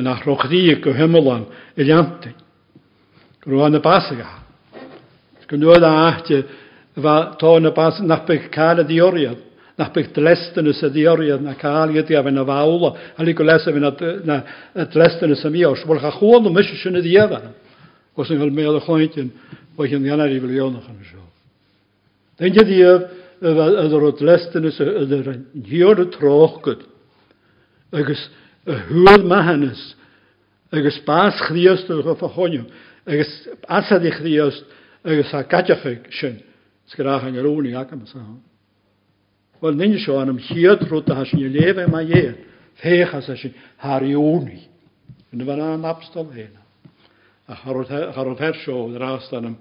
[0.00, 1.46] yn a rhochdig o hymolan
[1.76, 2.34] y liantyn.
[3.46, 4.32] Rwan y basig a.
[5.50, 6.40] Gwnnwyd a ahti,
[7.00, 9.38] fa to yn y basig nabig cael y dioriad,
[9.80, 13.66] nabig dlestyn ys y dioriad, na cael gyda a fy'n y fawla, a li gwles
[13.66, 17.04] a fy'n y dlestyn ys y mi os, wel cha chwôn o mysio sy'n y
[17.06, 17.50] diefan.
[18.18, 19.32] Os yng Nghymru y chwaintyn,
[19.76, 21.24] bo chi'n ddianar i filionach yn sio.
[22.40, 23.08] Dyn gyda dief,
[23.40, 26.84] ydw'r dlestyn ys y ddior y troch gyd.
[27.96, 28.20] Agus,
[28.70, 29.80] y hwyl mahanas,
[30.72, 32.66] agus bas chriast o'r rof a honio,
[33.06, 33.32] agus
[33.68, 34.64] asad i chriast,
[35.04, 36.38] agus a gadiachig sy'n,
[36.90, 38.38] sgrach yn yr o'n ac am ysaf.
[39.60, 42.30] Wel, nyn sio anam hiad rwyd a hasyn i lefe ma ie, e,
[42.80, 44.46] fech as hasyn har i o'n.
[45.30, 46.54] Yn y fan an abstol hyn.
[47.50, 49.58] A charwyd her sio, yr astan am,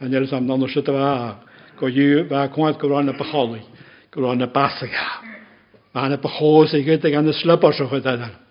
[0.00, 1.10] yn yr sam nan o sydd yma,
[1.80, 3.60] go yw, fa cwant gyfran y bycholi,
[4.14, 4.96] gyfran y basag.
[5.94, 8.08] Mae'n y bychos i gyda gan y slybos o chwyd.
[8.14, 8.43] E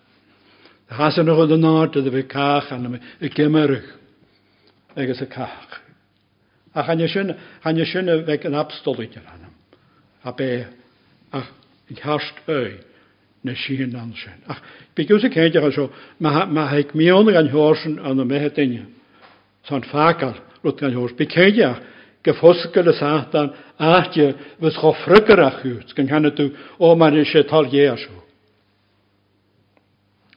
[0.90, 3.90] Da chas yn ychyd yn nod ydw i cach anam y gymrych
[4.96, 5.80] agos y cach.
[6.74, 9.54] A chan ysyn, y sy'n y feg yn abstolig yn anam.
[10.24, 10.50] A be,
[11.32, 11.44] a
[12.02, 12.80] harst öi
[13.44, 14.40] na sín an sin.
[14.48, 14.62] Ach
[14.96, 18.88] begus a céide a seo heag mionna an hásin an na methe daine
[19.68, 21.16] san ffagal, rut gan hwrs.
[21.18, 21.82] Be céideach
[22.24, 27.12] go fosca y satan, áte bheits cho fricar a chuút gan chena tú o, mar
[27.12, 28.23] eisiau tal ie a seo.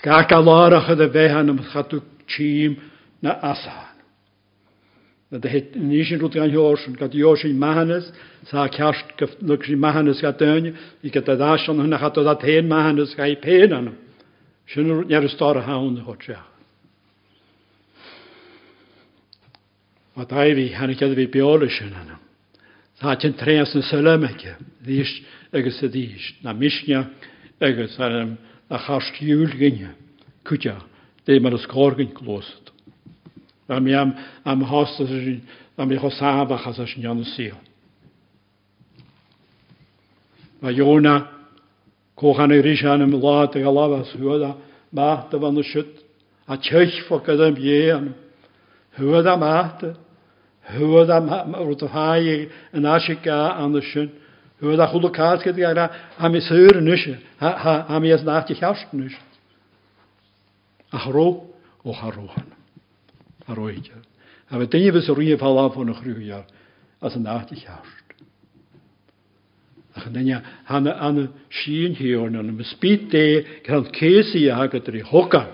[0.00, 2.76] Sgach alárach a bheithan am chatú tíim
[3.20, 3.90] na asán.
[5.30, 8.10] Na ní sin rút gan heorsin, gad dí sin mahanas,
[8.46, 10.74] sa ceast go sin mahanas ga daine,
[11.04, 13.96] í go a dáan hunna chatú a téin mahanas ga i péin anam.
[14.66, 16.48] Sin near is star a hán na choteach.
[20.16, 22.18] Má da hí hena cead bhí beála sin anam.
[23.00, 25.22] Tá tin tréas na salameige, dhíis
[25.52, 27.06] agus a dhíis, na misne
[27.60, 29.94] agus anam, um, a chastiúil ginne
[30.46, 30.74] cute
[31.26, 32.72] dé mar a scógan glóst.
[33.68, 34.14] A mé am
[34.44, 35.04] am hásta
[35.76, 37.52] a mé chosábachas a sin anna sí.
[40.62, 41.28] Má Jóna
[42.16, 44.56] cóchan rí an am lá a galhas thuda
[44.92, 45.90] máta bhana siút
[46.46, 48.14] a teich fo go am dhéan.
[48.96, 49.96] Thuad máta,
[52.72, 53.82] an asisiá an
[54.60, 57.08] Wenn da gut kaas geht ja, am es hören nicht.
[57.40, 58.86] Ha ha mir es nach dich hast
[60.92, 62.52] Ach Achro, o harohan.
[63.46, 63.94] Haroicha.
[64.50, 66.44] Aber den ihr so rie fall von der Grühe ja,
[67.00, 67.86] als ein nach dich hast.
[69.94, 75.10] Ach denn ja han an schien hier und an spite kann käse ja hat der
[75.10, 75.48] hocka.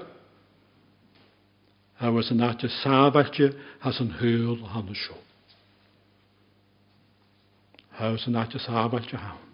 [1.99, 5.17] Aber so nach de Sabbatje has en Höhl han schon.
[7.97, 9.45] haws yn at y sabal ti hawn.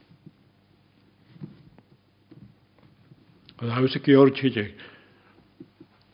[3.63, 4.65] Oedd haws y gyr ti di.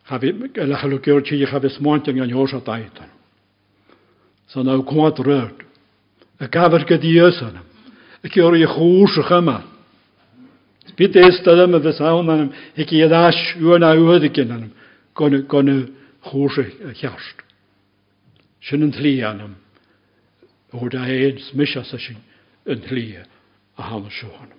[0.08, 3.00] Gael achal o gyr ti di chaf ysmont yn gan hos o dait.
[4.48, 5.64] So na o gwad ryd.
[6.38, 7.64] Y gafr gyda ys yna.
[8.24, 9.58] Y gyr i chwrs o yma.
[10.98, 12.50] Byd eistedd yma fes hawn anam.
[12.76, 14.72] Hig i eddash yw'n a yw'n yn anam.
[15.16, 15.78] Gwn y
[16.28, 17.44] chwrs y llast.
[18.68, 19.56] Sy'n yn tli anam
[20.76, 22.18] o'r da eid smysio sa sy'n
[22.68, 23.24] yn hlia
[23.78, 24.50] a hanw siwan.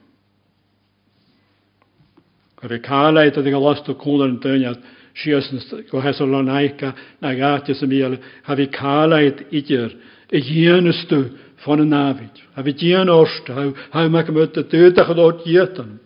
[2.59, 4.79] A fe cael eid ydy'n gael ost o cwl yn dyniad,
[5.19, 9.93] si os yn gwahes o lonaica na gatis yn miel, a fe cael eid idyr,
[10.31, 11.21] y gyn ystw
[11.63, 12.41] ffon y nafyd.
[12.55, 15.97] A fe gyn orst, a fe mac ymwyd y dydach o ddod gietan.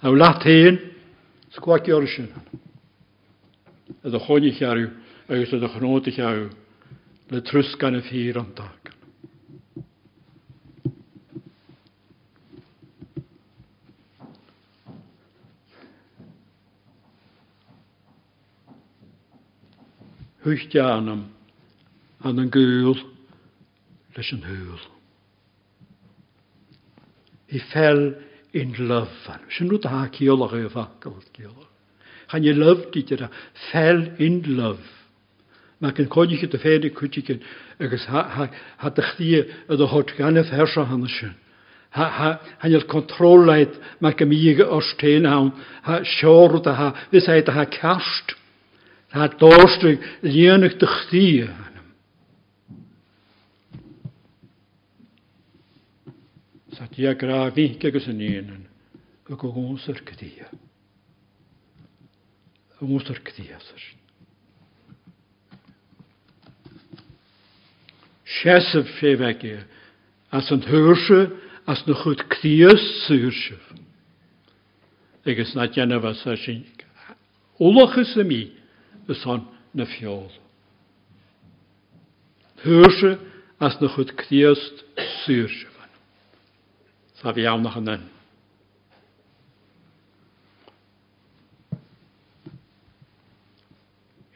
[0.00, 0.80] A fe lat hyn,
[1.56, 2.32] sgwag i orsyn.
[4.06, 4.90] Ydy chwni chiarw,
[5.28, 6.46] agos ydy chnod i chiarw,
[7.30, 8.79] le trws y ffyr am dag.
[20.42, 21.26] huisteanam
[22.20, 22.96] aan een geul
[24.14, 24.78] leis een.
[27.46, 28.14] Hij fel
[28.50, 29.38] in love.
[29.48, 31.70] Sy'n nhw da ciolach yw ffacol ciolach.
[32.26, 33.22] Chan je love dit.
[33.70, 34.88] Fel in love.
[35.78, 37.42] Mae gen codi chi dy ffedi cwti gen.
[37.80, 39.30] Agos had dy chdi
[39.68, 41.34] ydw hod ganef hersa hann sy'n.
[41.90, 44.84] Han je kontrolaid mae gen mi je o'r
[45.26, 45.52] aan.
[45.82, 46.92] Ha siorw da ha.
[47.10, 48.36] Fys ha ha.
[49.10, 51.88] Tá dóstri dhéanach de chtíí anam.
[56.78, 58.68] Sa tí a gra ví agus an éan
[59.26, 60.30] go go gúsar gotí.
[62.78, 63.50] Gúsar gotí.
[68.24, 69.66] Sesef sé vege
[70.30, 71.34] as an thuúse
[71.66, 72.78] as na chud críos
[73.10, 73.74] suúrsef.
[75.26, 76.62] Agus na déanamh sin.
[77.58, 78.59] Olachas a mí
[79.10, 80.30] is an na fiol.
[82.62, 83.18] Thuúrse
[83.60, 84.84] as na chud críast
[85.24, 85.90] súrse fan.
[87.20, 88.08] Sa bhí am nach an nin.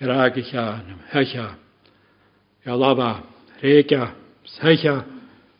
[0.01, 1.57] Ráigeá nam heiche,
[2.65, 3.23] Ga labba,
[3.63, 4.13] réice,
[4.61, 5.05] heiche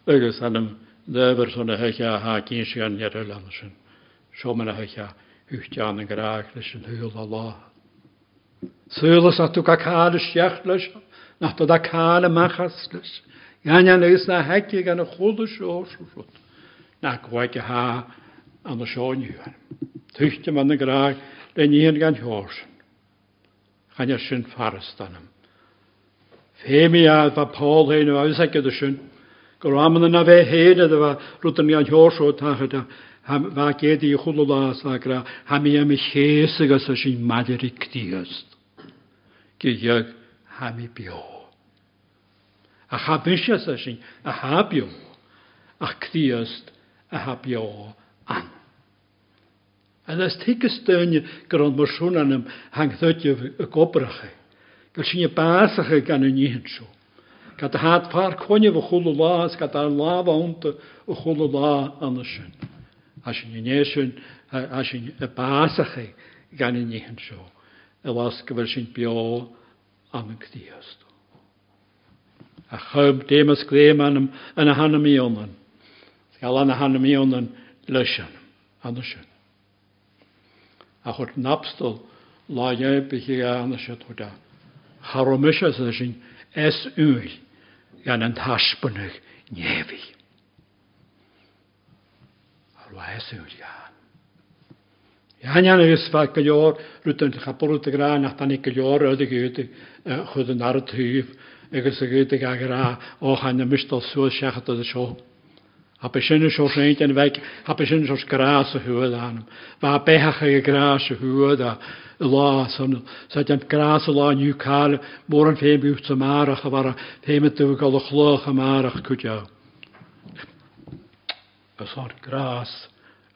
[0.07, 3.73] agus annam lever san na heiche há cín sé an near lean sin.
[4.37, 5.09] Seo me na heiche
[5.51, 7.74] uchteán an goráach leis an
[8.99, 10.89] Sŵlas na tŵg a cael ysdiach leis,
[11.41, 13.21] na da a cael y machas leis.
[13.65, 15.89] Iawn iawn na hegi gan a chwyd y siwr.
[17.03, 18.07] Na gwaith i ha
[18.65, 19.57] an a sioen hiwn.
[20.17, 21.17] Twychte man a graag,
[21.57, 22.61] le nian gan hiwrs.
[23.97, 25.29] Gan i'r sin ffarstan am.
[26.63, 28.99] Femi a fa Paul hyn o awsag gyda sin.
[29.61, 31.13] Gwr amyn na fe hyn ydy fa
[31.43, 32.87] rwyd gan hiwrs o tachyd a
[33.27, 37.73] fa gedi i chwlwlas agra, ha mi am i chesig as y sy'n madir i
[37.73, 38.54] cdiast
[40.59, 41.23] ham i bio.
[42.91, 44.89] A chabysio sa sy'n a habio
[45.81, 46.71] a cdiast
[47.11, 47.95] a habio
[48.27, 48.49] an.
[50.07, 52.45] A nes tigas dynia gyda'n sŵn anam
[52.77, 54.31] hangthydio y gobrachau.
[54.31, 54.43] E.
[54.95, 56.87] Gael sy'n y basachau e gan y nihin sŵ.
[57.59, 60.75] Gada had far cwnio fy chwlw las, gada laf awnta
[61.09, 61.75] y chwlw la
[62.05, 62.53] an y sy'n.
[63.25, 64.15] A sy'n y nesyn,
[64.53, 67.54] a sy'n y basachau e gan y nihin sŵ.
[68.13, 69.49] ласка вершин пио
[70.13, 71.05] ам Христу.
[72.71, 75.51] A chub démas léim anam yn a hanna mionan.
[76.41, 77.49] Gael anna hanna mionan
[77.89, 78.33] lysian,
[78.83, 79.27] anna sin.
[81.05, 82.01] A chwrt napstol
[82.49, 84.31] laio bych i anna sin hwda.
[85.01, 86.15] Haromysio sy'n sin
[86.55, 87.31] es ŵl
[88.05, 90.03] gan yn tasbynig nefi.
[92.85, 93.84] Arwa es ŵl gan.
[95.45, 99.69] Hanjagus is goor rút an chapútegrá nach tannig goor ödig úti
[100.33, 101.27] chud an ar túh
[101.71, 105.17] agus a gúte ará han hanna mistal sú seachcha a seo.
[106.01, 109.45] Hapa sinna seo réint an bheith hapa sin seos grás a thuúad een
[109.83, 111.79] Bá béthacha a grás a thuúad a
[112.21, 116.97] lá sa an grás a lá nniuáil mór an féimúcht sa marach a bhar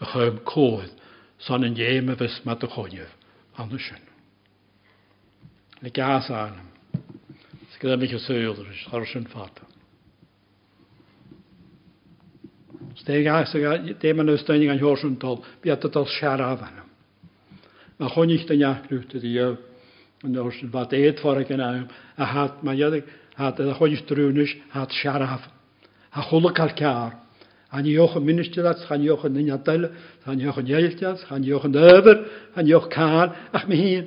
[0.01, 0.79] a
[1.39, 3.15] son yn ieim y fys ma dy chonef,
[3.59, 4.05] anna sy'n.
[5.83, 6.67] Le gas anam.
[7.77, 9.67] Sgyda mi chi sŵl rys, ar sy'n ffata.
[12.99, 16.89] Steg as y dim yn ystynnig yn hwrs yn tol, bi at ydol siaraf anam.
[17.99, 19.15] Mae hwn i'ch dyn iaclwyd
[20.27, 21.69] yn hwrs yn fat eid ffordd ag yna,
[22.19, 23.07] a hat, mae ydig,
[23.39, 25.47] hat, ydych hwn i'ch drwynis, hat siaraf.
[26.11, 27.15] A chwlwg ar car.
[27.69, 29.91] Han joch yn ministerat, han joch yn nynadal,
[30.25, 32.23] han joch yn ieltas, han joch yn över,
[32.55, 34.07] han joch kar, ach mi hyn.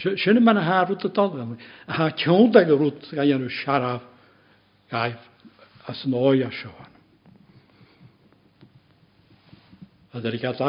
[0.00, 4.02] Sjön man har rut och a Ha tjonda rut ga jag nu sharaf.
[4.90, 5.14] Gai
[5.86, 6.72] as noja sjön.
[10.12, 10.60] Att det gick att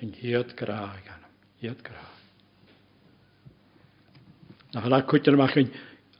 [0.00, 1.20] en helt kragan.
[1.60, 2.16] Helt kragan.
[4.72, 5.70] Nach la kutter machen,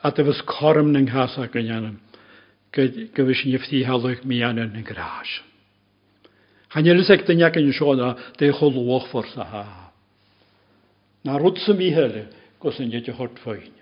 [0.00, 2.00] at det was kormning hasa ganyanem.
[2.72, 5.42] go sníomhtíí heach míana na gráis.
[6.72, 8.52] Chaile sé danheacan in seána dé
[9.34, 9.92] sa.
[11.24, 12.28] Na rud sa míhéile
[12.60, 13.72] go san hort fáin.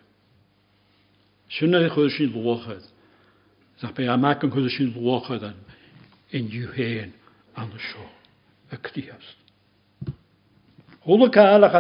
[1.48, 2.82] Sinna chu sin lochad,
[3.78, 5.54] sa be a meach an chu sin lochad an
[6.30, 7.12] in dúhéin
[7.56, 8.08] an na seo
[8.70, 9.36] a críast.
[11.04, 11.74] Thla cáach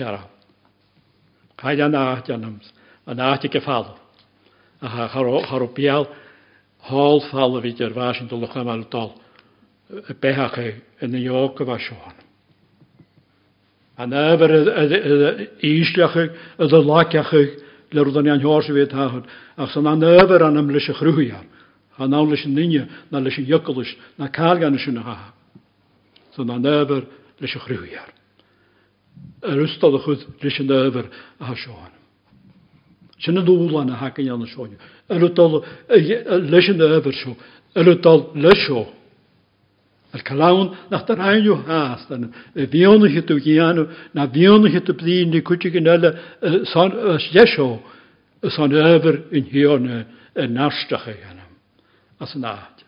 [0.00, 0.28] a.
[1.58, 1.94] Chaid an.
[4.80, 6.08] a har o bial
[6.90, 9.14] hol fall y fideo fas yn dylwch am dol
[9.90, 10.68] y behach e
[11.02, 12.22] yn y iog y fasio'n.
[13.96, 14.52] A nefyr
[15.64, 17.32] eisliach y ddylacach
[17.94, 19.28] lyr oedden ni'n hors i fyd hahod.
[19.56, 21.46] Ac sy'n nefyr an ymlys y chrwyar.
[21.96, 25.62] A nawn lys yn unig, na lys yn ygolys, na cael gan ysyn y hahod.
[26.36, 27.06] Sy'n nefyr
[27.40, 28.10] lys y chrwyar.
[29.46, 31.08] Yr ystod ychyd lys yn nefyr
[31.40, 31.95] a hasio'n.
[33.18, 34.80] Çünkü doğulana hakkı yanlış oluyor.
[35.08, 37.36] Ölü tol, e, e, leşin de öbür şu.
[37.74, 38.86] Ölü tol, leş o.
[40.14, 42.32] El kalavun, nahta rayonu hastan.
[42.56, 46.14] Viyonu e, hitu giano na viyonu hitu bziyindi küçükin öyle
[46.64, 47.78] son yaş een
[48.50, 50.02] Son öbür in hiyonu
[50.36, 51.50] nashtakı yanım.
[52.20, 52.78] Asın ağaç.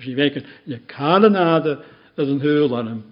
[0.00, 1.82] Şimdi veken, ne kalın adı
[2.16, 3.02] ödün hüylanım.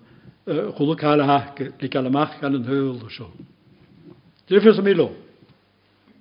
[0.77, 3.27] Kulu kalahakı, likalamakı kalın hüylu şu.
[4.51, 4.83] Dürfüsü milo.
[4.83, 5.26] Dürfüsü milo.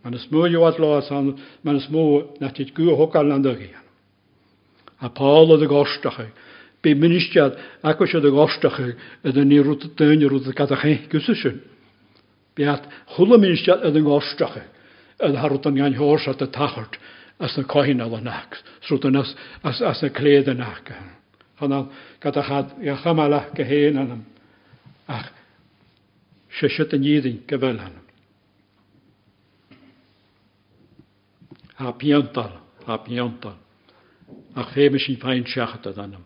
[0.05, 1.31] Man is moe joat laas aan,
[1.65, 3.85] man is moe dat dit goe hok aan A gaan.
[5.01, 6.19] A Paul de gorstach.
[6.81, 11.57] Be ministiad ac os de gorstach yn yn rwt dyn rwt gadach gysysyn.
[12.53, 12.85] Beat
[13.17, 14.61] hwla ministiad yn yn gorstach.
[15.25, 17.01] Yn harwt yn gan hors at y tachart
[17.39, 18.61] as na cohin ala nac.
[18.85, 19.33] Srwt yn as,
[19.63, 20.93] as, as na cled yn nac.
[21.57, 21.89] Hanal
[22.21, 24.21] gadach ad iachamala geheen anam.
[25.09, 25.33] Ach,
[26.61, 28.04] sysiad yn yddyn gyfelan.
[31.77, 33.55] a piantar, a piantar.
[34.55, 36.23] A chéime sin féin seachta anam.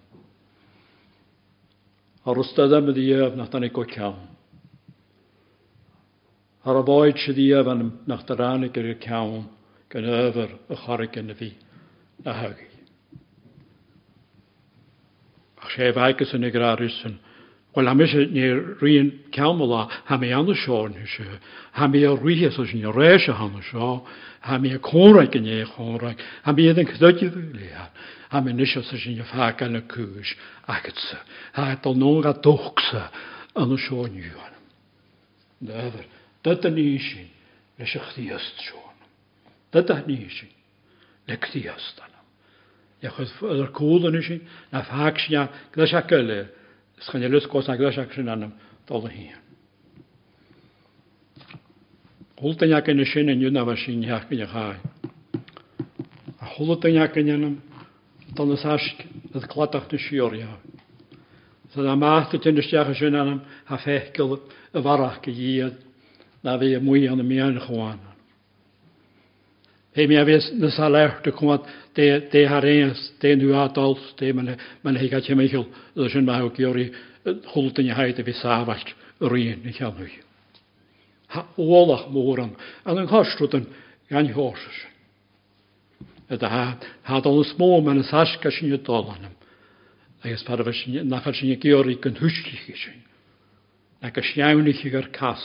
[2.25, 4.27] Ar ystod am y ddiaf nach dan i go cawn.
[6.63, 9.47] Ar y boed si ddiaf anam na dan i gyda cawn
[9.89, 11.49] gan yfyr y chorig yn y fi
[12.25, 12.67] na hygi.
[15.59, 17.17] Ach sef agos yn y grarys yn
[17.79, 18.43] Well am is ní
[18.81, 21.23] rion ceamla ha mé an seáin se,
[21.71, 24.03] ha mé a ruhe so sin rééis se han seo,
[24.41, 27.87] ha mé a córaig in é chóraig, ha mé an chuide léthe,
[28.31, 30.35] ha mé is sa sin fecha na cis
[30.67, 31.23] agatsa,
[31.53, 33.11] ha dal nó a dochsa
[33.55, 34.53] an seoinúhan.
[35.61, 36.03] Never,
[36.43, 37.31] dat a ní sin
[37.79, 38.97] leis a chtíast seán.
[39.71, 40.51] Dat a ní sin
[41.29, 42.27] le chtíastanam.
[43.01, 46.58] Ja chud ar códan sin na fhaicne lei se go le,
[47.05, 48.51] sgynnyr ys gos na gyda ac sy'n anam
[48.89, 49.37] dol y hyn.
[52.39, 54.77] Hwlt yn ac yn y sy'n yn yw'n afas sy'n iach yn iach ai.
[56.39, 57.55] A hwlt yn ac yn anam
[58.35, 60.59] dol y sasg ydd gladach dy siwr iach.
[61.73, 65.73] Sa'n am ath y tynnystiach y sy'n anam a fechgol y farach gyda
[66.43, 68.08] na fi y mwy yn y mian chwan.
[69.95, 71.65] He mi aves na saler de kumat
[71.95, 75.65] de de harenes de nu atol de man man he gat chemichel
[75.95, 76.91] de sjön ma hok jori
[77.53, 80.09] hulten je haite vi savast rien i han nu.
[81.27, 83.65] Ha olach moran an en hastruten
[84.09, 84.85] gan horses.
[86.29, 89.33] Et ha hat ons mo man saska sjön dolanum.
[90.23, 93.01] Agus par fy sy'n nachar sy'n gyori gyn hwysgych i sy'n.
[94.03, 95.41] Ac ysniawn i chi gyr cas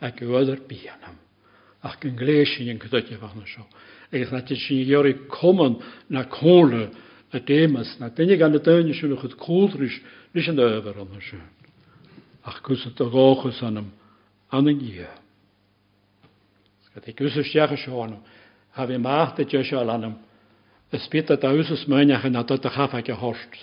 [0.00, 1.16] ac ywydd ar bianam
[1.86, 3.66] ach yn gleisi yn cydydio fan sio.
[4.12, 5.78] Ac na ti si iori common
[6.12, 6.88] na cole
[7.34, 10.00] y demas na dynig gan y dyni sy'n ychyd cwldrys
[10.34, 11.42] nes yn dyfer ond sio.
[12.46, 13.90] Ach gwsyd o gochus anam
[14.54, 15.10] an yn gia.
[16.88, 18.22] Sgat gwrs y siach y sio anam
[18.76, 20.16] haf fi maach dy jesio al anam
[20.94, 23.62] ysbyt a da wsys mynach yn adod a chafag y horst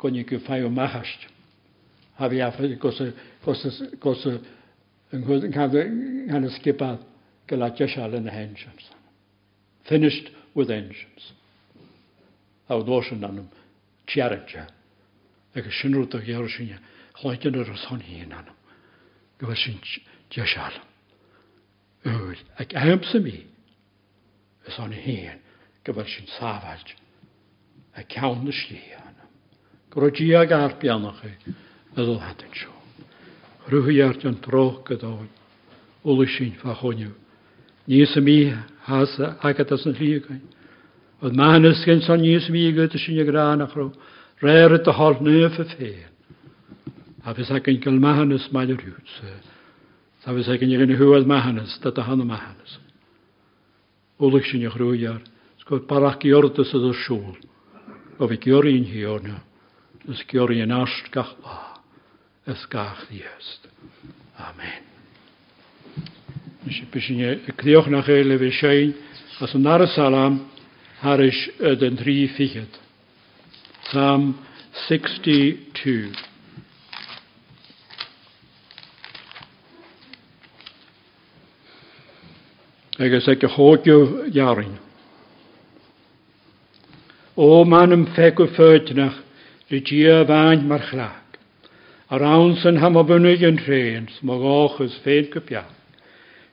[0.00, 1.28] gwni gwfai o mahast.
[2.18, 3.00] Haf i afod gos
[4.28, 4.34] y
[5.14, 6.98] yn and skipper
[7.46, 8.86] Galatia shall yn y hensiams.
[9.88, 11.32] Finished with engines.
[12.68, 13.50] A ddosin anam,
[14.08, 14.66] tiaradja.
[15.54, 16.80] Ag sinrwyd ag iar sinne,
[17.20, 18.56] chloedyn yr oson hyn anam.
[19.38, 19.80] Gyfer sin
[20.32, 20.80] tiashal.
[22.08, 23.36] Ywyd, ag amsa mi,
[24.64, 25.42] ys o'n hyn,
[25.84, 26.94] gyfer sy'n safald.
[27.94, 29.28] A cawn y sli anam.
[29.92, 31.36] Gwrdd i ag arbianach chi,
[31.92, 32.73] ydw hadyn siw
[33.70, 35.28] rwyhiart yn troch gydawn,
[36.04, 37.12] ulysyn fa hwnnw.
[37.88, 38.38] Nys y mi
[38.88, 40.42] has agat as yn rhygain.
[41.24, 43.90] Oedd ma'n ysgyn son nys mi gyda sy'n y gran ach rw,
[44.42, 46.08] rhaer y dyhol nef y ffeir.
[47.24, 49.14] A fes ag yn gael ma'n ys ma'n y rhywt.
[50.24, 52.78] A fes ag yn yn hwyd ma'n ys, da dyhan y ma'n ys.
[54.20, 55.28] Ulysyn i'ch rwyhiart,
[55.64, 57.36] sgwyd barach i ordus siŵl.
[58.20, 59.38] Oedd i giori'n un hi o'na,
[60.08, 61.73] ys giori'n un asht gach ba.
[62.52, 63.68] skarni juist.
[64.38, 64.82] Amen.
[66.66, 68.94] Jeśli piszenie klioch na hele wyszej,
[69.40, 70.48] a są narsalam,
[71.00, 72.78] harish äh, den drie figet.
[73.84, 74.34] Psalm
[74.88, 76.34] 62.
[82.98, 84.78] agus ag choú jarin.
[87.36, 89.18] Ó manam fecu föitnach
[89.68, 91.23] de dia bhain mar chlá.
[92.14, 95.64] Ar awn sy'n ham o obynwyd yn trein, smog och ys ffeid gypia.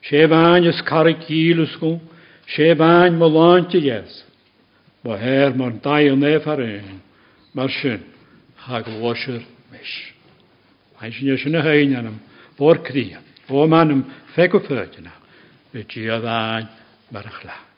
[0.02, 1.92] Se bain ys carig gil ysgw,
[2.50, 4.16] se bain mo lant i ys.
[5.06, 6.98] Mo her mo'n dau yn ef ar un,
[7.54, 8.02] mae'r sy'n
[8.66, 9.92] hag washer mis.
[10.98, 12.18] Mae'n sy'n ysyn y hyn anam,
[12.58, 14.02] fo'r cria, fo'r manam,
[14.34, 15.14] ffeg o ffyrdd yna,
[15.70, 16.72] fe di a ddain
[17.14, 17.71] mae'r achlach.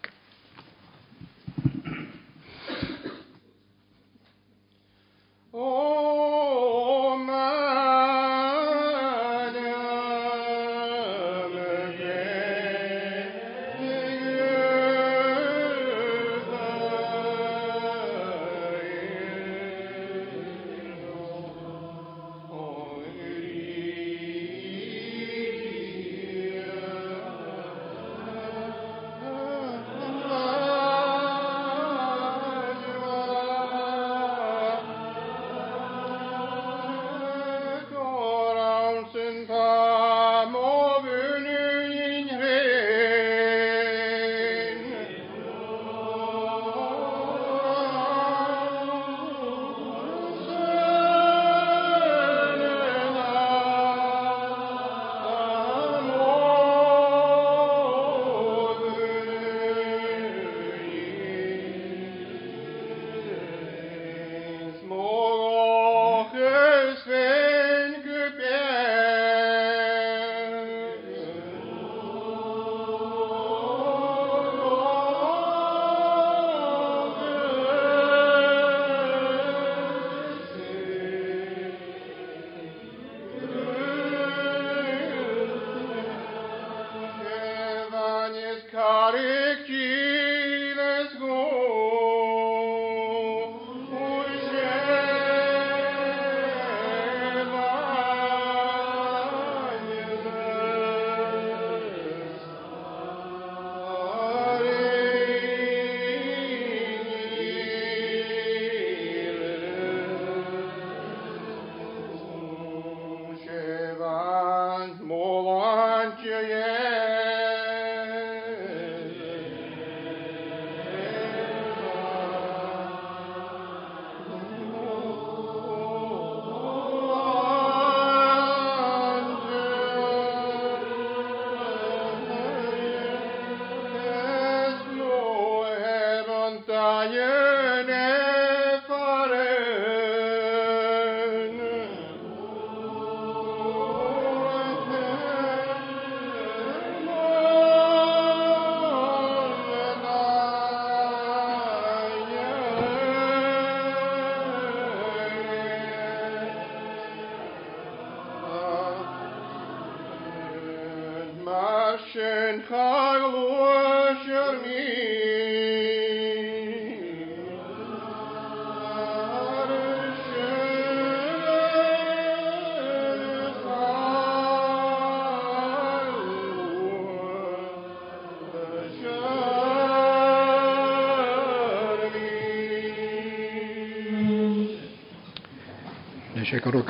[186.55, 186.85] sé gur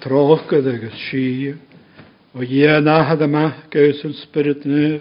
[0.00, 1.54] troch gyda gys si
[2.34, 5.00] O ie na had yma gys yn spirit nu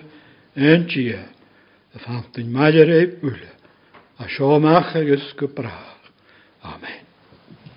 [0.55, 3.51] antí a fantain meidir ei bule
[4.19, 5.94] a seomach agus go brach.